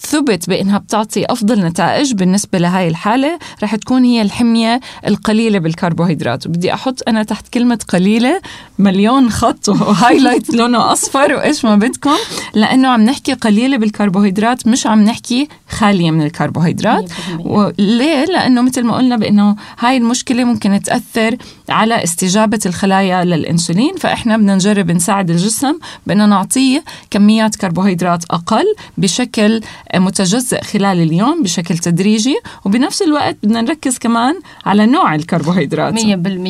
ثبت 0.00 0.48
بأنها 0.48 0.78
بتعطي 0.78 1.24
أفضل 1.24 1.64
نتائج 1.64 2.14
بالنسبة 2.14 2.58
لهي 2.58 2.88
الحالة. 2.88 3.38
رح 3.62 3.76
تكون 3.76 4.04
هي 4.04 4.22
الحمية 4.22 4.80
القليلة 5.06 5.58
بالكربوهيدرات. 5.58 6.46
وبدي 6.46 6.74
أحط 6.74 7.02
أنا 7.08 7.22
تحت 7.22 7.48
كلمة 7.48 7.78
قليلة 7.88 8.40
مليون 8.78 9.30
خط 9.30 9.68
وهايلايت 9.68 10.50
لونه 10.56 10.92
أصفر 10.92 11.34
وإيش 11.34 11.64
ما 11.64 11.76
بدكم 11.76 12.16
لأنه 12.54 12.88
عم 12.88 13.00
نحكي 13.00 13.32
قليلة 13.32 13.76
بالكربوهيدرات 13.76 14.66
مش 14.66 14.86
عم 14.86 15.04
نحكي 15.04 15.48
خالية 15.68 16.10
من 16.10 16.22
الكربوهيدرات. 16.22 17.12
وليه 17.38 18.24
لأنه 18.24 18.62
مثل 18.62 18.82
ما 18.82 18.96
قلنا 18.96 19.16
بأنه 19.16 19.56
هاي 19.78 19.96
المشكلة 19.96 20.44
ممكن 20.44 20.82
تأثر 20.82 21.36
على 21.68 22.04
استجابة 22.04 22.60
الخلايا 22.66 23.24
للإنسولين. 23.24 23.96
فإحنا 23.96 24.36
بدنا 24.36 24.54
نجرب 24.54 24.90
نساعد 24.90 25.30
الجسم 25.30 25.78
بأنه 26.06 26.26
نعطيه 26.26 26.84
كميات 27.10 27.56
كربوهيدرات 27.56 28.24
أقل 28.30 28.74
بشكل 28.98 29.51
بشكل 29.60 30.00
متجزئ 30.00 30.62
خلال 30.62 31.00
اليوم 31.00 31.42
بشكل 31.42 31.78
تدريجي 31.78 32.36
وبنفس 32.64 33.02
الوقت 33.02 33.36
بدنا 33.42 33.60
نركز 33.60 33.98
كمان 33.98 34.34
على 34.66 34.86
نوع 34.86 35.14
الكربوهيدرات. 35.14 35.94
100% 35.94 35.98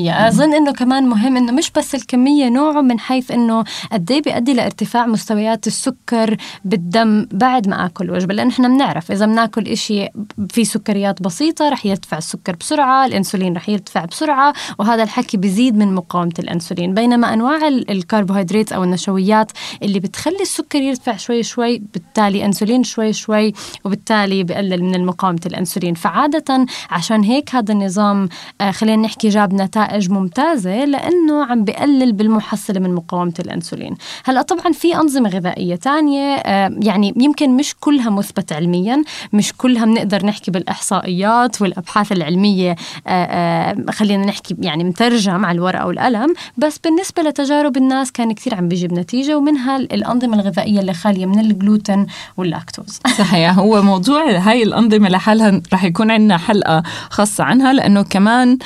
أظن 0.09 0.55
إنه 0.55 0.73
كمان 0.73 1.09
مهم 1.09 1.37
إنه 1.37 1.53
مش 1.53 1.71
بس 1.71 1.95
الكمية 1.95 2.49
نوعه 2.49 2.81
من 2.81 3.01
حيث 3.01 3.31
إنه 3.31 3.65
قد 3.93 4.11
إيه 4.11 4.23
بيؤدي 4.23 4.55
لارتفاع 4.55 5.07
مستويات 5.07 5.67
السكر 5.67 6.37
بالدم 6.65 7.27
بعد 7.33 7.69
ما 7.69 7.87
آكل 7.87 8.11
وجبة. 8.11 8.35
لأن 8.35 8.49
إحنا 8.49 8.69
بنعرف 8.69 9.13
إذا 9.13 9.27
بناكل 9.27 9.69
إشي 9.69 10.09
في 10.51 10.65
سكريات 10.65 11.23
بسيطة 11.23 11.69
رح 11.69 11.87
يرتفع 11.87 12.19
السكر 12.19 12.57
بسرعة 12.57 13.07
الإنسولين 13.07 13.57
رح 13.57 13.69
يرتفع 13.69 14.05
بسرعة 14.05 14.53
وهذا 14.79 15.03
الحكي 15.03 15.37
بيزيد 15.37 15.77
من 15.77 15.95
مقاومة 15.95 16.33
الإنسولين. 16.39 16.95
بينما 16.95 17.35
أنواع 17.35 17.69
الكربوهيدرات 17.69 18.73
أو 18.73 18.85
النشويات 18.85 19.53
اللي 19.83 20.01
بتخلي 20.01 20.43
السكر 20.43 20.79
يرتفع 20.83 21.17
شوي 21.17 21.43
شوي 21.43 21.83
بالتالي 21.95 22.45
إنسولين 22.45 22.85
شوي 22.93 23.13
شوي 23.13 23.53
وبالتالي 23.85 24.45
بقلل 24.45 24.85
من 24.85 25.07
مقاومه 25.07 25.41
الأنسولين. 25.47 25.95
فعادة 25.95 26.67
عشان 26.91 27.23
هيك 27.23 27.55
هذا 27.55 27.73
النظام 27.73 28.29
آه 28.61 28.71
خلينا 28.71 29.03
نحكي 29.03 29.29
جاب 29.29 29.55
نتائج 29.55 30.11
ممتازة 30.11 30.85
لأنه 30.85 31.45
عم 31.45 31.65
بقلل 31.65 32.13
بالمحصلة 32.13 32.81
من 32.81 32.95
مقاومة 32.95 33.35
الأنسولين. 33.39 33.95
هلأ 34.25 34.43
طبعا 34.43 34.73
في 34.73 34.97
أنظمة 34.97 35.29
غذائية 35.31 35.77
ثانية 35.77 36.35
آه 36.37 36.77
يعني 36.83 37.15
يمكن 37.17 37.57
مش 37.57 37.75
كلها 37.81 38.11
مثبت 38.11 38.53
علميا 38.53 39.03
مش 39.33 39.53
كلها 39.53 39.85
بنقدر 39.85 40.27
نحكي 40.27 40.51
بالإحصائيات 40.51 41.63
والأبحاث 41.63 42.13
العلمية 42.13 42.77
آه 43.07 43.77
خلينا 43.91 44.27
نحكي 44.27 44.57
يعني 44.59 44.85
مترجم 44.85 45.45
على 45.45 45.57
الورقة 45.57 45.87
والقلم 45.87 46.35
بس 46.57 46.79
بالنسبة 46.79 47.23
لتجارب 47.23 47.77
الناس 47.77 48.13
كان 48.13 48.33
كثير 48.33 48.55
عم 48.55 48.69
بيجيب 48.69 48.93
نتيجة 48.93 49.37
ومنها 49.37 49.77
الأنظمة 49.77 50.41
الغذائية 50.41 50.81
اللي 50.81 50.93
خالية 50.95 51.27
من 51.27 51.39
الجلوتين 51.39 52.07
واللاكتوز 52.37 52.72
صحيح 53.19 53.59
هو 53.59 53.83
موضوع 53.83 54.31
هاي 54.31 54.63
الأنظمة 54.63 55.09
لحالها 55.09 55.61
رح 55.73 55.85
يكون 55.85 56.11
عندنا 56.11 56.39
حلقة 56.39 56.83
خاصة 57.11 57.45
عنها 57.45 57.73
لأنه 57.73 58.03
كمان 58.03 58.59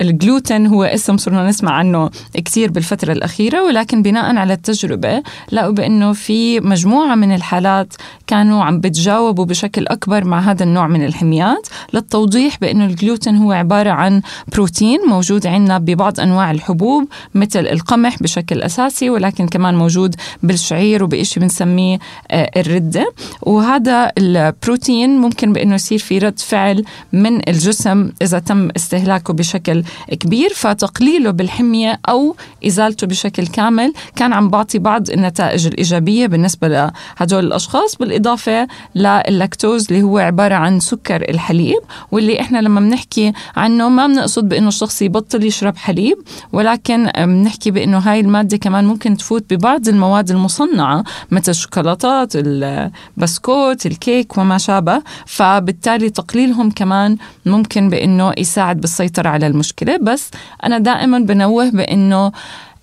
الجلوتين 0.00 0.66
هو 0.66 0.84
اسم 0.84 1.16
صرنا 1.16 1.48
نسمع 1.48 1.72
عنه 1.72 2.10
كثير 2.34 2.70
بالفترة 2.70 3.12
الأخيرة 3.12 3.62
ولكن 3.62 4.02
بناء 4.02 4.36
على 4.36 4.52
التجربة 4.52 5.22
لقوا 5.52 5.72
بأنه 5.72 6.12
في 6.12 6.60
مجموعة 6.60 7.14
من 7.14 7.34
الحالات 7.34 7.94
كانوا 8.26 8.64
عم 8.64 8.80
بتجاوبوا 8.80 9.44
بشكل 9.44 9.86
أكبر 9.86 10.24
مع 10.24 10.40
هذا 10.40 10.64
النوع 10.64 10.86
من 10.86 11.04
الحميات 11.04 11.68
للتوضيح 11.94 12.58
بأنه 12.60 12.84
الجلوتين 12.84 13.36
هو 13.36 13.52
عبارة 13.52 13.90
عن 13.90 14.22
بروتين 14.52 14.98
موجود 15.08 15.46
عندنا 15.46 15.78
ببعض 15.78 16.20
أنواع 16.20 16.50
الحبوب 16.50 17.08
مثل 17.34 17.66
القمح 17.66 18.22
بشكل 18.22 18.62
أساسي 18.62 19.10
ولكن 19.10 19.48
كمان 19.48 19.74
موجود 19.74 20.14
بالشعير 20.42 21.04
وبشيء 21.04 21.42
بنسميه 21.42 21.98
الردة. 22.32 23.12
وهذا 23.42 24.12
البروتين 24.18 25.18
ممكن 25.18 25.52
بإنه 25.52 25.74
يصير 25.74 25.98
في 25.98 26.18
رد 26.18 26.38
فعل 26.38 26.84
من 27.12 27.48
الجسم 27.48 28.10
إذا 28.22 28.38
تم 28.38 28.68
استهلاكه 28.76 29.34
بشكل 29.34 29.84
كبير 30.20 30.50
فتقليله 30.54 31.30
بالحمية 31.30 32.00
أو 32.08 32.36
إزالته 32.66 33.06
بشكل 33.06 33.46
كامل. 33.46 33.92
كان 34.16 34.32
عم 34.32 34.48
بعطي 34.50 34.78
بعض 34.78 35.10
النتائج 35.10 35.66
الإيجابية 35.66 36.26
بالنسبة 36.26 36.68
لهدول 36.68 37.44
الأشخاص 37.46 37.96
بالإضافة 37.96 38.68
لللاكتوز 38.94 39.86
اللي 39.90 40.02
هو 40.02 40.18
عبارة 40.18 40.54
عن 40.54 40.80
سكر 40.80 41.30
الحليب 41.30 41.80
واللي 42.12 42.40
إحنا 42.40 42.58
لما 42.58 42.80
بنحكي 42.80 43.32
عنه 43.56 43.88
ما 43.88 44.06
بنقصد 44.06 44.48
بإنه 44.48 44.68
الشخص 44.68 45.02
يبطل 45.02 45.44
يشرب 45.44 45.76
حليب 45.76 46.16
ولكن 46.52 47.10
بنحكي 47.18 47.70
بإنه 47.70 47.98
هاي 47.98 48.20
المادة 48.20 48.56
كمان 48.56 48.84
ممكن 48.84 49.16
تفوت 49.16 49.54
ببعض 49.54 49.88
المواد 49.88 50.30
المصنعة 50.30 51.04
مثل 51.30 51.50
الشوكولاتات 51.50 52.32
البسكوت 53.20 53.86
الكيك 53.86 54.38
وما 54.38 54.58
شابه 54.58 55.02
فبالتالي 55.26 56.10
تقليلهم 56.10 56.70
كمان 56.70 57.16
ممكن 57.46 57.88
بإنه 57.90 58.32
يساعد 58.38 58.80
بالسيطرة 58.80 59.28
على 59.28 59.46
المشكلة. 59.46 59.96
بس 59.96 60.30
أنا 60.64 60.78
دائما 60.78 61.18
بنوه 61.18 61.70
بإنه 61.70 62.32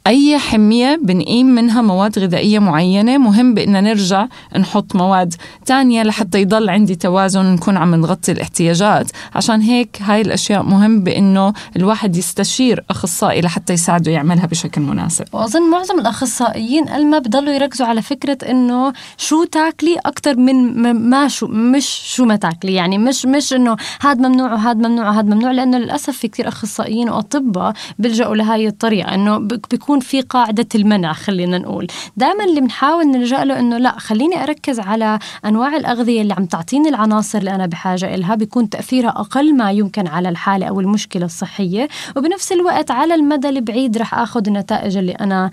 أي 0.07 0.37
حمية 0.37 0.99
بنقيم 1.03 1.45
منها 1.45 1.81
مواد 1.81 2.19
غذائية 2.19 2.59
معينة 2.59 3.17
مهم 3.17 3.53
بأن 3.53 3.83
نرجع 3.83 4.27
نحط 4.57 4.95
مواد 4.95 5.33
تانية 5.65 6.03
لحتى 6.03 6.41
يضل 6.41 6.69
عندي 6.69 6.95
توازن 6.95 7.45
نكون 7.45 7.77
عم 7.77 7.95
نغطي 7.95 8.31
الاحتياجات. 8.31 9.11
عشان 9.35 9.61
هيك 9.61 10.01
هاي 10.01 10.21
الأشياء 10.21 10.63
مهم 10.63 11.03
بأنه 11.03 11.53
الواحد 11.75 12.15
يستشير 12.15 12.83
أخصائي 12.89 13.41
لحتى 13.41 13.73
يساعده 13.73 14.11
يعملها 14.11 14.45
بشكل 14.45 14.81
مناسب. 14.81 15.25
وأظن 15.33 15.69
معظم 15.69 15.99
الأخصائيين 15.99 16.89
ألما 16.89 17.19
بضلوا 17.19 17.53
يركزوا 17.53 17.87
على 17.87 18.01
فكرة 18.01 18.37
أنه 18.49 18.93
شو 19.17 19.43
تاكلي 19.43 19.97
أكتر 20.05 20.37
من 20.37 20.81
ما 21.09 21.27
شو 21.27 21.47
مش 21.47 22.01
شو 22.15 22.25
ما 22.25 22.35
تاكلي. 22.35 22.73
يعني 22.73 22.97
مش 22.97 23.25
مش 23.25 23.53
أنه 23.53 23.75
هذا 24.01 24.27
ممنوع 24.27 24.53
وهذا 24.53 24.87
ممنوع 24.87 25.09
وهذا 25.09 25.35
ممنوع 25.35 25.51
لأنه 25.51 25.77
للأسف 25.77 26.17
في 26.17 26.27
كثير 26.27 26.47
أخصائيين 26.47 27.09
وأطباء 27.09 27.73
بيلجأوا 27.99 28.35
لهاي 28.35 28.67
الطريقة 28.67 29.15
أنه 29.15 29.37
بيكون 29.37 29.96
يكون 29.97 30.09
في 30.09 30.21
قاعدة 30.21 30.67
المنع 30.75 31.13
خلينا 31.13 31.57
نقول. 31.57 31.87
دائما 32.17 32.43
اللي 32.43 32.61
بنحاول 32.61 33.05
نلجأ 33.05 33.43
له 33.43 33.59
إنه 33.59 33.77
لا 33.77 33.99
خليني 33.99 34.43
أركز 34.43 34.79
على 34.79 35.19
أنواع 35.45 35.75
الأغذية 35.75 36.21
اللي 36.21 36.33
عم 36.33 36.45
تعطيني 36.45 36.89
العناصر 36.89 37.37
اللي 37.37 37.55
أنا 37.55 37.65
بحاجة 37.65 38.15
إلها. 38.15 38.35
بيكون 38.35 38.69
تأثيرها 38.69 39.09
أقل 39.09 39.55
ما 39.55 39.71
يمكن 39.71 40.07
على 40.07 40.29
الحالة 40.29 40.65
أو 40.65 40.79
المشكلة 40.79 41.25
الصحية. 41.25 41.87
وبنفس 42.15 42.51
الوقت 42.51 42.91
على 42.91 43.15
المدى 43.15 43.49
البعيد 43.49 43.97
رح 43.97 44.13
آخذ 44.13 44.47
النتائج 44.47 44.97
اللي 44.97 45.11
أنا 45.11 45.51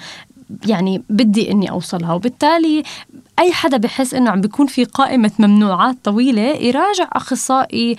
يعني 0.66 1.02
بدي 1.10 1.50
إني 1.50 1.70
أوصلها. 1.70 2.12
وبالتالي 2.12 2.82
أي 3.38 3.52
حدا 3.52 3.76
بحس 3.76 4.14
إنه 4.14 4.30
عم 4.30 4.40
بيكون 4.40 4.66
في 4.66 4.84
قائمة 4.84 5.30
ممنوعات 5.38 5.96
طويلة 6.04 6.42
يراجع 6.42 7.08
أخصائي 7.12 7.96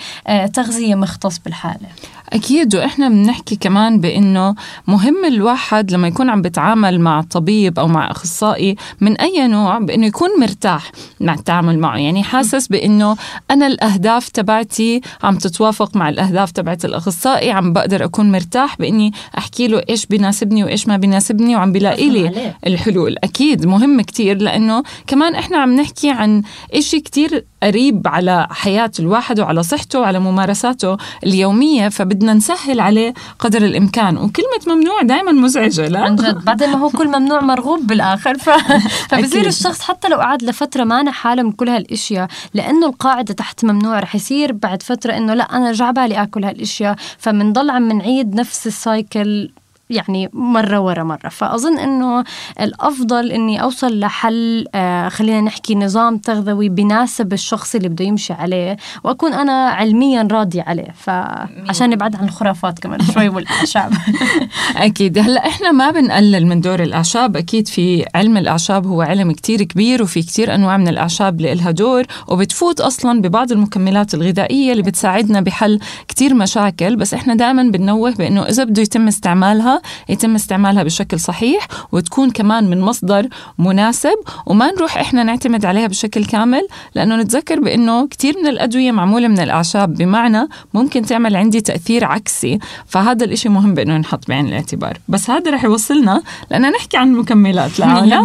تغذية 0.54 0.96
مختص 0.96 1.39
بالحالة. 1.39 1.88
أكيد 2.34 2.76
وإحنا 2.76 3.10
بنحكي 3.10 3.56
كمان 3.56 4.00
بإنه 4.00 4.56
مهم 4.88 5.26
الواحد 5.26 5.92
لما 5.92 6.08
يكون 6.08 6.30
عم 6.30 6.42
بتعامل 6.42 7.00
مع 7.00 7.22
طبيب 7.22 7.80
أو 7.80 7.88
مع 7.88 8.12
أخصائي 8.12 8.76
من 9.02 9.18
أي 9.18 9.48
نوع 9.48 9.80
بإنه 9.80 10.06
يكون 10.06 10.30
مرتاح 10.40 10.92
مع 11.20 11.34
التعامل 11.34 11.80
معه. 11.80 11.98
يعني 11.98 12.24
حاسس 12.24 12.68
بإنه 12.68 13.18
أنا 13.52 13.68
الأهداف 13.68 14.30
تبعتي 14.30 15.02
عم 15.24 15.38
تتوافق 15.38 15.96
مع 15.96 16.10
الأهداف 16.10 16.52
تبعت 16.52 16.86
الأخصائي 16.86 17.52
عم 17.52 17.74
بقدر 17.74 18.04
أكون 18.06 18.32
مرتاح 18.32 18.78
بإني 18.78 19.14
أحكي 19.38 19.68
له 19.68 19.82
إيش 19.90 20.06
بيناسبني 20.06 20.64
وإيش 20.64 20.88
ما 20.88 20.98
بيناسبني 20.98 21.56
وعم 21.56 21.72
بلاقي 21.72 22.10
لي 22.10 22.54
الحلول. 22.68 23.16
أكيد 23.24 23.66
مهم 23.66 24.02
كتير 24.02 24.38
لأنه 24.38 24.84
كمان 25.08 25.36
إحنا 25.36 25.58
عم 25.58 25.76
نحكي 25.76 26.10
عن 26.10 26.42
إشي 26.74 27.00
كتير 27.00 27.46
قريب 27.64 28.08
على 28.08 28.48
حياة 28.52 28.92
الواحد 29.00 29.40
وعلى 29.40 29.64
صحته 29.64 30.00
وعلى 30.00 30.20
ممارساته 30.20 30.98
اليومية 31.24 31.90
فبدنا 32.15 32.34
نسهل 32.34 32.80
عليه 32.80 33.13
قدر 33.39 33.65
الإمكان. 33.65 34.17
وكلمة 34.17 34.75
ممنوع 34.75 35.01
دائما 35.01 35.32
مزعجة 35.32 35.88
لا؟ 35.88 35.99
عن 35.99 36.15
جد. 36.15 36.45
بعدين 36.45 36.69
ما 36.69 36.78
هو 36.78 36.89
كل 36.89 37.08
ممنوع 37.08 37.41
مرغوب 37.41 37.88
بالآخر. 37.88 38.38
ف... 38.38 38.49
فبصير 39.10 39.47
الشخص 39.47 39.82
حتى 39.82 40.08
لو 40.08 40.17
قعد 40.17 40.43
لفترة 40.43 40.84
ما 40.84 41.12
حاله 41.12 41.43
من 41.43 41.51
كل 41.51 41.69
هالأشياء 41.69 42.28
لأنه 42.54 42.88
القاعدة 42.88 43.34
تحت 43.34 43.65
ممنوع 43.65 43.99
رح 43.99 44.15
يصير 44.15 44.51
بعد 44.51 44.84
فترة 44.84 45.17
إنه 45.17 45.34
لا 45.34 45.43
أنا 45.58 45.71
جعبالي 45.71 46.23
آكل 46.23 46.43
هالأشياء. 46.43 46.95
فمنضل 47.17 47.69
عم 47.69 47.91
نعيد 47.91 48.36
نفس 48.36 48.67
السايكل 48.67 49.49
يعني 49.89 50.30
مرة 50.34 50.80
ورا 50.80 51.04
مرة. 51.04 51.30
فأظن 51.30 51.80
أنه 51.80 52.24
الأفضل 52.62 53.32
أني 53.32 53.62
أوصل 53.62 54.00
لحل 54.00 54.65
آه 54.76 55.10
خلينا 55.10 55.41
نحكي 55.41 55.76
نظام 55.76 56.17
تغذوي 56.17 56.69
بناسب 56.69 57.34
الشخص 57.34 57.76
اللي 57.76 57.89
بده 57.89 58.06
يمشي 58.06 58.34
عليه 58.34 58.78
وأكون 59.04 59.34
أنا 59.34 59.69
علميا 59.69 60.28
راضي 60.32 60.62
عليه. 60.62 60.88
فعشان 60.98 61.89
نبعد 61.89 62.15
عن 62.15 62.26
الخرافات 62.26 62.80
كمان 62.80 63.00
شوي 63.13 63.30
والأعشاب. 63.30 63.93
أكيد. 64.76 65.17
هلأ 65.17 65.48
إحنا 65.48 65.71
ما 65.71 65.91
بنقلل 65.91 66.48
من 66.48 66.62
دور 66.62 66.84
الأعشاب. 66.84 67.38
أكيد 67.38 67.67
في 67.67 68.06
علم 68.15 68.38
الأعشاب 68.38 68.88
هو 68.88 69.02
علم 69.02 69.32
كتير 69.32 69.63
كبير 69.63 70.04
وفي 70.04 70.21
كتير 70.21 70.56
أنواع 70.56 70.78
من 70.78 70.88
الأعشاب 70.88 71.38
اللي 71.38 71.56
لها 71.56 71.71
دور 71.71 72.04
وبتفوت 72.28 72.82
أصلا 72.82 73.21
ببعض 73.21 73.52
المكملات 73.52 74.13
الغذائية 74.13 74.71
اللي 74.71 74.84
بتساعدنا 74.84 75.41
بحل 75.41 75.80
كتير 76.08 76.34
مشاكل. 76.34 76.95
بس 76.95 77.13
إحنا 77.13 77.36
دائما 77.36 77.63
بنوه 77.63 78.12
بأنه 78.12 78.41
إذا 78.43 78.63
بده 78.63 78.82
يتم 78.82 79.08
استعمالها 79.08 79.75
يتم 80.10 80.36
استعمالها 80.36 80.84
بشكل 80.84 81.20
صحيح 81.20 81.68
وتكون 81.92 82.32
كمان 82.32 82.70
من 82.70 82.82
مصدر 82.82 83.28
مناسب 83.58 84.16
وما 84.46 84.72
نروح 84.72 84.98
إحنا 84.98 85.24
نعتمد 85.24 85.66
عليها 85.66 85.88
بشكل 85.88 86.26
كامل 86.26 86.68
لأنه 86.96 87.16
نتذكر 87.16 87.60
بأنه 87.60 88.08
كثير 88.08 88.36
من 88.42 88.48
الأدوية 88.48 88.92
معمولة 88.92 89.28
من 89.28 89.40
الأعشاب 89.40 89.94
بمعنى 89.94 90.48
ممكن 90.74 91.02
تعمل 91.02 91.36
عندي 91.36 91.62
تأثير 91.62 92.06
عكسي 92.06 92.60
فهذا 92.88 93.26
الإشي 93.26 93.50
مهم 93.50 93.74
بأنه 93.74 93.96
ينحط 93.96 94.28
بعين 94.28 94.48
الاعتبار. 94.48 94.98
بس 95.08 95.30
هذا 95.30 95.52
رح 95.52 95.64
يوصلنا 95.64 96.22
لأن 96.52 96.72
نحكي 96.72 96.98
عن 96.98 97.08
المكملات 97.08 97.80
لا 97.80 98.24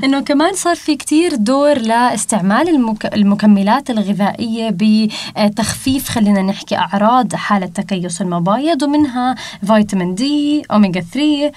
100% 0.00 0.04
إنه 0.04 0.20
كمان 0.20 0.54
صار 0.54 0.76
في 0.76 0.96
كتير 0.96 1.34
دور 1.34 1.78
لاستعمال 1.78 2.68
المك... 2.68 3.14
المكملات 3.14 3.90
الغذائية 3.90 4.70
بتخفيف 5.38 6.08
خلينا 6.08 6.42
نحكي 6.42 6.76
أعراض 6.76 7.34
حالة 7.34 7.66
تكيس 7.66 8.22
المبايض 8.22 8.82
ومنها 8.82 9.34
فيتامين 9.66 10.14
D 10.14 10.61
اوميجا 10.70 11.00
3 11.00 11.52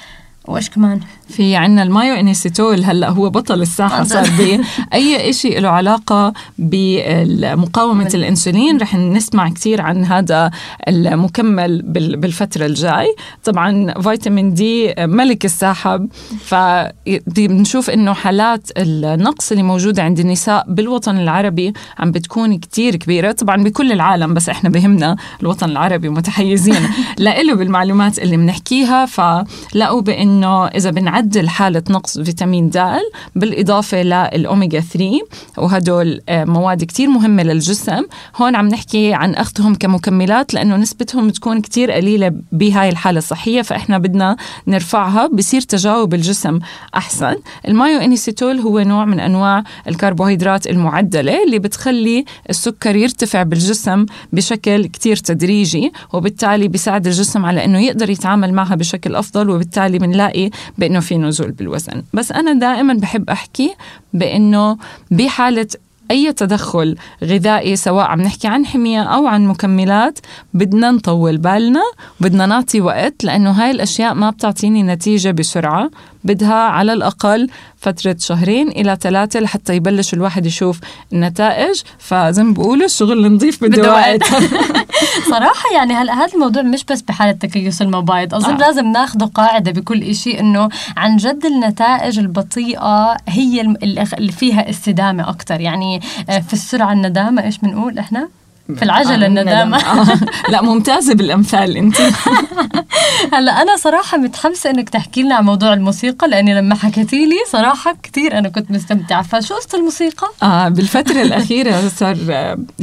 وايش 0.45 0.69
كمان؟ 0.69 0.99
في 1.29 1.55
عنا 1.55 1.83
ال 1.83 2.15
myo-inositol 2.15 2.83
هلأ 2.83 3.09
هو 3.09 3.29
بطل 3.29 3.61
الساحة 3.61 4.03
صار 4.03 4.29
بأي 4.37 5.33
شيء 5.33 5.59
له 5.59 5.69
علاقة 5.69 6.33
بمقاومه 6.57 8.11
الإنسولين 8.13 8.77
رح 8.77 8.95
نسمع 8.95 9.49
كثير 9.49 9.81
عن 9.81 10.05
هذا 10.05 10.51
المكمل 10.87 11.81
بالفترة 12.17 12.65
الجاي. 12.65 13.15
طبعا 13.43 14.01
فيتامين 14.01 14.53
D 14.53 14.93
ملك 14.99 15.45
الساحة 15.45 16.09
فبنشوف 16.45 17.89
إنه 17.89 18.13
حالات 18.13 18.69
النقص 18.77 19.51
اللي 19.51 19.63
موجودة 19.63 20.03
عند 20.03 20.19
النساء 20.19 20.65
بالوطن 20.67 21.17
العربي 21.17 21.73
عم 21.99 22.11
بتكون 22.11 22.57
كثير 22.59 22.95
كبيرة. 22.95 23.31
طبعا 23.31 23.63
بكل 23.63 23.91
العالم 23.91 24.33
بس 24.33 24.49
إحنا 24.49 24.69
بهمنا 24.69 25.15
الوطن 25.41 25.69
العربي 25.69 26.09
متحيزين. 26.09 26.89
لإله 27.17 27.55
بالمعلومات 27.55 28.19
اللي 28.19 28.37
بنحكيها 28.37 29.05
فلقوا 29.05 30.01
بإنه 30.01 30.65
إذا 30.67 30.91
بنعدل 31.15 31.49
حالة 31.49 31.83
نقص 31.89 32.19
فيتامين 32.19 32.69
د 32.69 32.99
بالإضافة 33.35 34.01
للاوميجا 34.03 34.79
3 34.79 35.21
وهدول 35.57 36.21
آه، 36.29 36.45
مواد 36.45 36.83
كتير 36.83 37.09
مهمة 37.09 37.43
للجسم. 37.43 38.03
هون 38.35 38.55
عم 38.55 38.67
نحكي 38.67 39.13
عن 39.13 39.35
اخذهم 39.35 39.75
كمكملات 39.75 40.53
لأنه 40.53 40.75
نسبتهم 40.75 41.27
بتكون 41.27 41.61
كتير 41.61 41.91
قليلة 41.91 42.31
بهاي 42.51 42.89
الحالة 42.89 43.17
الصحية 43.17 43.61
فإحنا 43.61 43.97
بدنا 43.97 44.37
نرفعها. 44.67 45.27
بصير 45.27 45.61
تجاوب 45.61 46.13
الجسم 46.13 46.59
أحسن. 46.95 47.35
ال 47.67 47.99
myo-inositol 47.99 48.59
هو 48.59 48.79
نوع 48.79 49.05
من 49.05 49.19
أنواع 49.19 49.63
الكربوهيدرات 49.87 50.67
المعدلة 50.67 51.43
اللي 51.43 51.59
بتخلي 51.59 52.25
السكر 52.49 52.95
يرتفع 52.95 53.43
بالجسم 53.43 54.05
بشكل 54.33 54.85
كتير 54.85 55.15
تدريجي 55.15 55.91
وبالتالي 56.13 56.67
بيساعد 56.67 57.07
الجسم 57.07 57.45
على 57.45 57.65
إنه 57.65 57.79
يقدر 57.79 58.09
يتعامل 58.09 58.53
معها 58.53 58.75
بشكل 58.75 59.15
أفضل 59.15 59.49
وبالتالي 59.49 59.97
بنلاقي 59.99 60.49
بأنه 60.77 60.99
في 61.05 61.17
نزول 61.17 61.51
بالوزن. 61.51 62.03
بس 62.13 62.31
أنا 62.31 62.53
دائما 62.53 62.93
بحب 62.93 63.29
أحكي 63.29 63.75
بأنه 64.13 64.77
بحالة 65.11 65.67
أي 66.11 66.33
تدخل 66.33 66.95
غذائي 67.23 67.75
سواء 67.75 68.05
عم 68.05 68.21
نحكي 68.21 68.47
عن 68.47 68.65
حمية 68.65 69.03
أو 69.03 69.27
عن 69.27 69.47
مكملات 69.47 70.19
بدنا 70.53 70.91
نطول 70.91 71.37
بالنا 71.37 71.81
بدنا 72.19 72.45
نعطي 72.45 72.81
وقت 72.81 73.23
لأنه 73.23 73.51
هاي 73.51 73.71
الأشياء 73.71 74.13
ما 74.13 74.29
بتعطيني 74.29 74.83
نتيجة 74.83 75.31
بسرعة. 75.31 75.89
بدها 76.25 76.53
على 76.53 76.93
الأقل 76.93 77.49
فترة 77.77 78.15
شهرين 78.19 78.67
إلى 78.67 78.97
ثلاثة 79.01 79.39
لحتى 79.39 79.75
يبلش 79.75 80.13
الواحد 80.13 80.45
يشوف 80.45 80.79
النتائج. 81.13 81.81
فزي 81.99 82.43
ما 82.43 82.53
بقولوا 82.53 82.85
الشغل 82.85 83.25
النظيف 83.25 83.63
بده 83.63 83.91
وقت. 83.91 84.23
صراحة 85.31 85.73
يعني 85.75 85.93
هلا 85.93 86.13
هذا 86.13 86.33
الموضوع 86.33 86.61
مش 86.61 86.83
بس 86.83 87.01
بحالة 87.01 87.31
تكيس 87.31 87.81
المبايض 87.81 88.35
أظن 88.35 88.53
آه. 88.53 88.57
لازم 88.57 88.91
ناخذه 88.91 89.25
قاعدة 89.25 89.71
بكل 89.71 90.03
إشي 90.03 90.39
إنه 90.39 90.69
عن 90.97 91.17
جد 91.17 91.45
النتائج 91.45 92.19
البطيئة 92.19 93.17
هي 93.27 93.61
اللي 93.61 94.31
فيها 94.31 94.69
استدامة 94.69 95.29
أكتر. 95.29 95.61
يعني 95.61 96.01
آه، 96.29 96.39
في 96.39 96.53
السرعة 96.53 96.93
الندامة 96.93 97.43
إيش 97.43 97.57
بنقول 97.57 97.99
إحنا؟ 97.99 98.29
في 98.75 98.83
العجلة 98.83 99.25
آه 99.25 99.27
الندامة 99.27 99.77
آه. 99.77 100.19
لا 100.49 100.61
ممتازة 100.61 101.13
بالأمثال 101.13 101.77
أنت. 101.77 101.95
هلأ 103.33 103.61
أنا 103.61 103.77
صراحة 103.77 104.17
متحمسة 104.17 104.69
إنك 104.69 104.89
تحكي 104.89 105.23
لنا 105.23 105.35
عن 105.35 105.43
موضوع 105.43 105.73
الموسيقى 105.73 106.27
لأني 106.27 106.55
لما 106.55 106.75
حكيتي 106.75 107.25
لي 107.25 107.35
صراحة 107.51 107.95
كثير 108.03 108.37
أنا 108.37 108.49
كنت 108.49 108.71
مستمتعة. 108.71 109.21
فشو 109.21 109.55
قصة 109.55 109.77
الموسيقى؟ 109.77 110.27
آه 110.43 110.67
بالفترة 110.69 111.21
الأخيرة 111.21 111.87
صار 111.87 112.17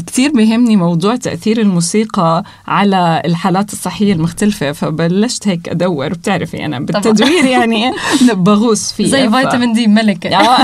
كثير 0.07 0.31
بيهمني 0.33 0.77
موضوع 0.77 1.17
تأثير 1.17 1.61
الموسيقى 1.61 2.45
على 2.67 3.23
الحالات 3.25 3.73
الصحية 3.73 4.13
المختلفة 4.13 4.73
فبلشت 4.73 5.49
هيك 5.49 5.69
أدور. 5.69 6.09
بتعرفي 6.09 6.65
أنا 6.65 6.81
بالتدوير 6.81 7.45
يعني 7.45 7.93
بغوص 8.33 8.93
فيه 8.93 9.07
زي 9.07 9.31
فيتامين 9.31 9.73
دي 9.73 9.87
ملكة. 9.87 10.37
آه. 10.37 10.59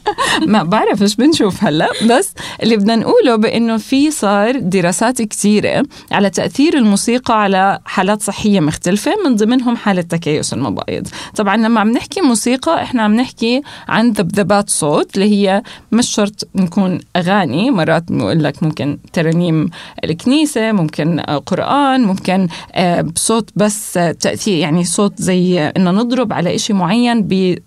ما 0.46 0.62
بعرف 0.62 1.02
إيش 1.02 1.16
بنشوف 1.16 1.64
هلأ 1.64 1.88
بس 2.10 2.32
اللي 2.62 2.76
بدنا 2.76 2.96
نقوله 2.96 3.36
بإنه 3.36 3.76
في 3.76 4.10
صار 4.10 4.57
دراسات 4.58 5.22
كثيرة 5.22 5.82
على 6.12 6.30
تأثير 6.30 6.76
الموسيقى 6.78 7.42
على 7.42 7.78
حالات 7.84 8.22
صحية 8.22 8.60
مختلفة 8.60 9.12
من 9.24 9.36
ضمنهم 9.36 9.76
حالة 9.76 10.02
تكيس 10.02 10.52
المبايض. 10.52 11.08
طبعا 11.36 11.56
لما 11.56 11.80
عم 11.80 11.90
نحكي 11.90 12.20
موسيقى 12.20 12.82
إحنا 12.82 13.02
عم 13.02 13.14
نحكي 13.14 13.62
عن 13.88 14.10
ذبذبات 14.10 14.70
صوت 14.70 15.14
اللي 15.14 15.30
هي 15.30 15.62
مش 15.92 16.10
شرط 16.10 16.48
نكون 16.54 17.00
أغاني. 17.16 17.70
مرات 17.70 18.12
بنقول 18.12 18.44
لك 18.44 18.62
ممكن 18.62 18.98
ترانيم 19.12 19.70
الكنيسة 20.04 20.72
ممكن 20.72 21.20
قرآن 21.20 22.00
ممكن 22.00 22.48
آه، 22.74 23.00
بصوت 23.00 23.50
بس 23.56 23.92
تأثير 23.92 24.58
يعني 24.58 24.84
صوت 24.84 25.12
زي 25.16 25.60
إنه 25.60 25.90
نضرب 25.90 26.32
على 26.32 26.54
إشي 26.54 26.72
معين 26.72 27.22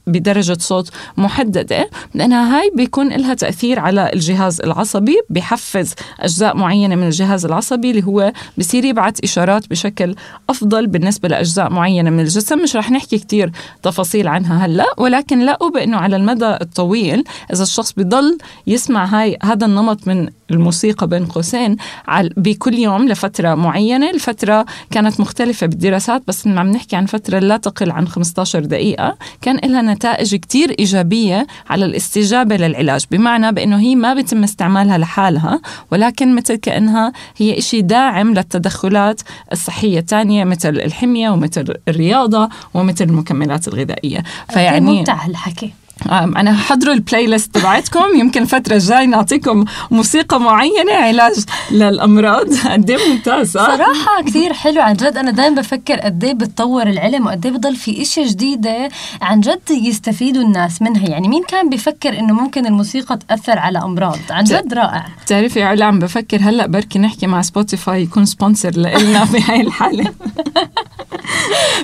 بدرجة 0.08 0.58
صوت 0.60 0.90
محددة. 1.18 1.90
لأنها 2.14 2.60
هاي 2.60 2.72
بيكون 2.76 3.10
لها 3.10 3.34
تأثير 3.34 3.80
على 3.80 4.12
الجهاز 4.14 4.62
العصبي 4.62 5.22
بحفز 5.30 5.94
أجزاء 6.20 6.58
معينة 6.58 6.81
معينه 6.82 6.96
من 6.96 7.08
الجهاز 7.08 7.46
العصبي 7.46 7.92
اللي 7.92 8.04
هو 8.04 8.34
بصير 8.58 8.86
يبعث 8.86 9.24
إشارات 9.24 9.70
بشكل 9.70 10.16
أفضل 10.50 10.88
بالنسبة 10.88 11.30
لأجزاء 11.30 11.70
معينة 11.70 12.10
من 12.10 12.20
الجسم. 12.20 12.64
مش 12.64 12.76
رح 12.76 12.92
نحكي 12.92 13.18
كثير 13.18 13.52
تفاصيل 13.84 14.28
عنها 14.28 14.66
هلأ 14.66 14.86
ولكن 14.98 15.46
لقوا 15.46 15.70
بانه 15.70 15.98
على 15.98 16.16
المدى 16.16 16.58
الطويل 16.62 17.24
إذا 17.54 17.64
الشخص 17.64 17.94
بضل 17.98 18.38
يسمع 18.68 19.06
هاي 19.06 19.38
هذا 19.44 19.66
النمط 19.66 20.08
من 20.08 20.30
الموسيقى 20.52 21.08
بين 21.08 21.26
قوسين 21.26 21.76
بكل 22.38 22.74
يوم 22.74 23.08
لفترة 23.08 23.56
معينة. 23.56 24.10
الفترة 24.10 24.66
كانت 24.92 25.20
مختلفة 25.20 25.68
بالدراسات 25.68 26.24
بس 26.28 26.48
عم 26.48 26.72
نحكي 26.72 26.96
عن 26.96 27.06
فترة 27.06 27.40
لا 27.40 27.58
تقل 27.58 27.92
عن 27.92 28.08
15 28.08 28.60
دقيقة 28.60 29.18
كان 29.42 29.56
لها 29.72 29.82
نتائج 29.82 30.36
كتير 30.36 30.76
إيجابية 30.80 31.48
على 31.70 31.86
الاستجابة 31.86 32.56
للعلاج. 32.56 33.06
بمعنى 33.12 33.52
بأنه 33.52 33.80
هي 33.80 33.96
ما 33.96 34.14
بيتم 34.14 34.44
استعمالها 34.44 34.98
لحالها 34.98 35.62
ولكن 35.92 36.36
مثل 36.36 36.56
كأنها 36.72 37.14
هي 37.38 37.58
إشي 37.58 37.82
داعم 37.82 38.34
للتدخلات 38.34 39.22
الصحية 39.52 40.00
الثانية 40.00 40.44
مثل 40.44 40.70
الحمية 40.70 41.30
ومثل 41.30 41.74
الرياضة 41.88 42.50
ومثل 42.74 43.06
المكملات 43.06 43.68
الغذائية. 43.68 44.24
فيعني 44.50 44.98
ممتع 44.98 45.26
الحكي 45.26 45.74
أنا 46.10 46.54
حضروا 46.54 46.94
البلاي 46.94 47.28
ليست 47.28 47.56
تبعتكم. 47.56 48.06
يمكن 48.20 48.42
الفترة 48.42 48.74
الجاي 48.74 49.06
نعطيكم 49.06 49.66
موسيقى 49.92 50.40
معينة 50.40 50.94
علاج 50.94 51.46
للأمراض. 51.72 52.48
قد 52.72 52.90
إيه 52.90 53.12
ممتاز 53.12 53.52
صراحة 53.52 54.24
كثير 54.26 54.54
حلو. 54.54 54.82
عن 54.82 54.94
جد 54.94 55.18
أنا 55.18 55.32
دائما 55.32 55.62
بفكر 55.62 56.00
قد 56.00 56.24
إيه 56.24 56.34
بتطور 56.34 56.88
العلم 56.88 57.26
وقد 57.26 57.46
إيه 57.46 57.54
بضل 57.54 57.76
في 57.76 58.02
اشياء 58.02 58.28
جديده 58.28 58.90
عن 59.22 59.40
جد 59.40 59.72
يستفيدوا 59.72 60.44
الناس 60.44 60.82
منها. 60.82 61.10
يعني 61.10 61.28
مين 61.28 61.44
كان 61.44 61.70
بفكر 61.70 62.20
إنه 62.20 62.34
ممكن 62.34 62.66
الموسيقى 62.66 63.20
تأثر 63.28 63.60
على 63.60 63.80
أمراض؟ 63.80 64.20
عن 64.30 64.44
جد 64.44 64.74
رائع. 64.74 65.06
بتعرفي 65.26 65.64
علا 65.64 65.86
عم 65.86 66.00
بفكر 66.00 66.38
هلأ 66.42 66.68
بركي 66.68 67.00
نحكي 67.00 67.28
مع 67.28 67.42
Spotify 67.42 68.02
يكون 68.02 68.26
sponsor 68.26 68.72
لنا 68.72 69.24
بهاي 69.34 69.62
الحالة. 69.62 70.12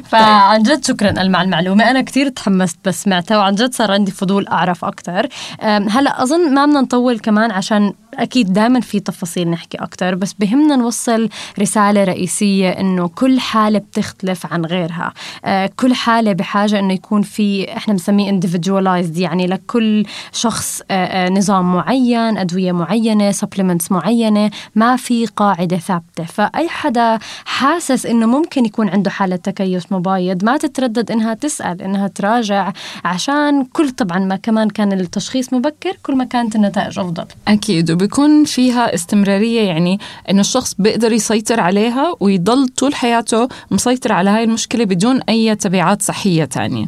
فعن 0.10 0.64
جد 0.64 0.86
شكرا 0.86 1.24
مع 1.28 1.42
المعلومة. 1.42 1.92
أنا 1.92 2.02
كثير 2.02 2.30
تحمست 2.30 2.78
بس 2.86 3.04
سمعتها 3.04 3.38
وعن 3.38 3.56
جد 3.56 3.74
صار 3.74 3.92
عندي 3.92 4.07
فضول 4.12 4.48
أعرف 4.48 4.86
أكثر 4.86 5.28
هلأ 5.62 6.24
أظن 6.24 6.54
ما 6.54 6.66
بدنا 6.66 6.82
نطول 6.82 7.20
كمان 7.20 7.52
عشان 7.52 7.94
أكيد 8.14 8.54
دائما 8.54 8.80
في 8.80 9.00
تفاصيل 9.00 9.50
نحكي 9.50 9.78
أكثر 9.78 10.16
بس 10.16 10.34
بهمنا 10.34 10.76
نوصل 10.76 11.30
رسالة 11.60 12.04
رئيسية 12.04 12.70
إنه 12.70 13.08
كل 13.08 13.40
حالة 13.40 13.80
بتختلف 13.80 14.54
عن 14.54 14.66
غيرها. 14.66 15.14
أه، 15.46 15.70
كل 15.78 15.94
حالة 15.94 16.34
بحاجة 16.34 16.80
إنه 16.80 16.94
يكون 16.94 17.22
في 17.22 17.78
إحنا 17.78 17.94
بنسميه 17.94 18.40
individualized 18.40 19.18
يعني 19.18 19.48
لكل 19.48 20.06
شخص 20.34 20.82
أه، 20.92 20.94
أه، 20.94 21.30
نظام 21.30 21.74
معين 21.74 22.38
أدوية 22.38 22.72
معينة 22.72 23.32
سبلمنتس 23.32 23.92
معينة 23.92 24.52
ما 24.76 24.96
في 24.96 25.26
قاعدة 25.26 25.78
ثابتة. 25.78 26.24
فأي 26.24 26.70
حدا 26.70 27.20
حاسس 27.46 28.06
إنه 28.06 28.26
ممكن 28.26 28.66
يكون 28.66 28.90
عنده 28.90 29.10
حالة 29.10 29.36
تكيس 29.36 29.92
مبايض 29.92 30.44
ما 30.44 30.58
تتردد 30.58 31.12
إنها 31.12 31.34
تسأل 31.34 31.82
إنها 31.82 32.08
تراجع 32.08 32.72
عشان 33.06 33.66
كل 33.66 33.90
طبعا 33.90 34.20
ما 34.20 34.36
كمان 34.36 34.70
كان 34.70 34.94
التشخيص 34.94 35.54
مبكر 35.54 35.98
كل 36.04 36.16
ما 36.16 36.24
كانت 36.24 36.56
النتائج 36.56 37.00
أفضل. 37.00 37.26
أكيد. 37.48 37.97
وبيكون 37.98 38.46
فيها 38.46 38.96
استمرارية 38.96 39.62
يعني 39.62 40.00
إنه 40.30 40.42
الشخص 40.42 40.76
بيقدر 40.80 41.12
يسيطر 41.12 41.60
عليها 41.60 42.14
ويضل 42.20 42.68
طول 42.68 42.96
حياته 42.96 43.48
مسيطر 43.72 44.14
على 44.14 44.30
هاي 44.30 44.44
المشكلة 44.44 44.86
بدون 44.86 45.22
أي 45.30 45.56
تبعات 45.56 46.02
صحية 46.02 46.46
ثانية 46.46 46.88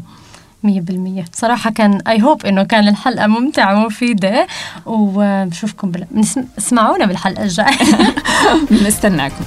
مية 0.64 0.82
بالمية. 0.82 1.26
صراحة 1.34 1.72
كان 1.72 2.02
اي 2.08 2.22
هوب 2.22 2.46
إنه 2.46 2.64
كان 2.64 2.88
الحلقة 2.88 3.28
ممتعة 3.28 3.84
ومفيدة 3.84 4.48
ونشوفكم 4.86 5.92
بال... 5.92 6.06
اسمعونا 6.58 7.06
بالحلقة 7.06 7.44
الجاية. 7.44 7.78
نستناكم 8.88 9.46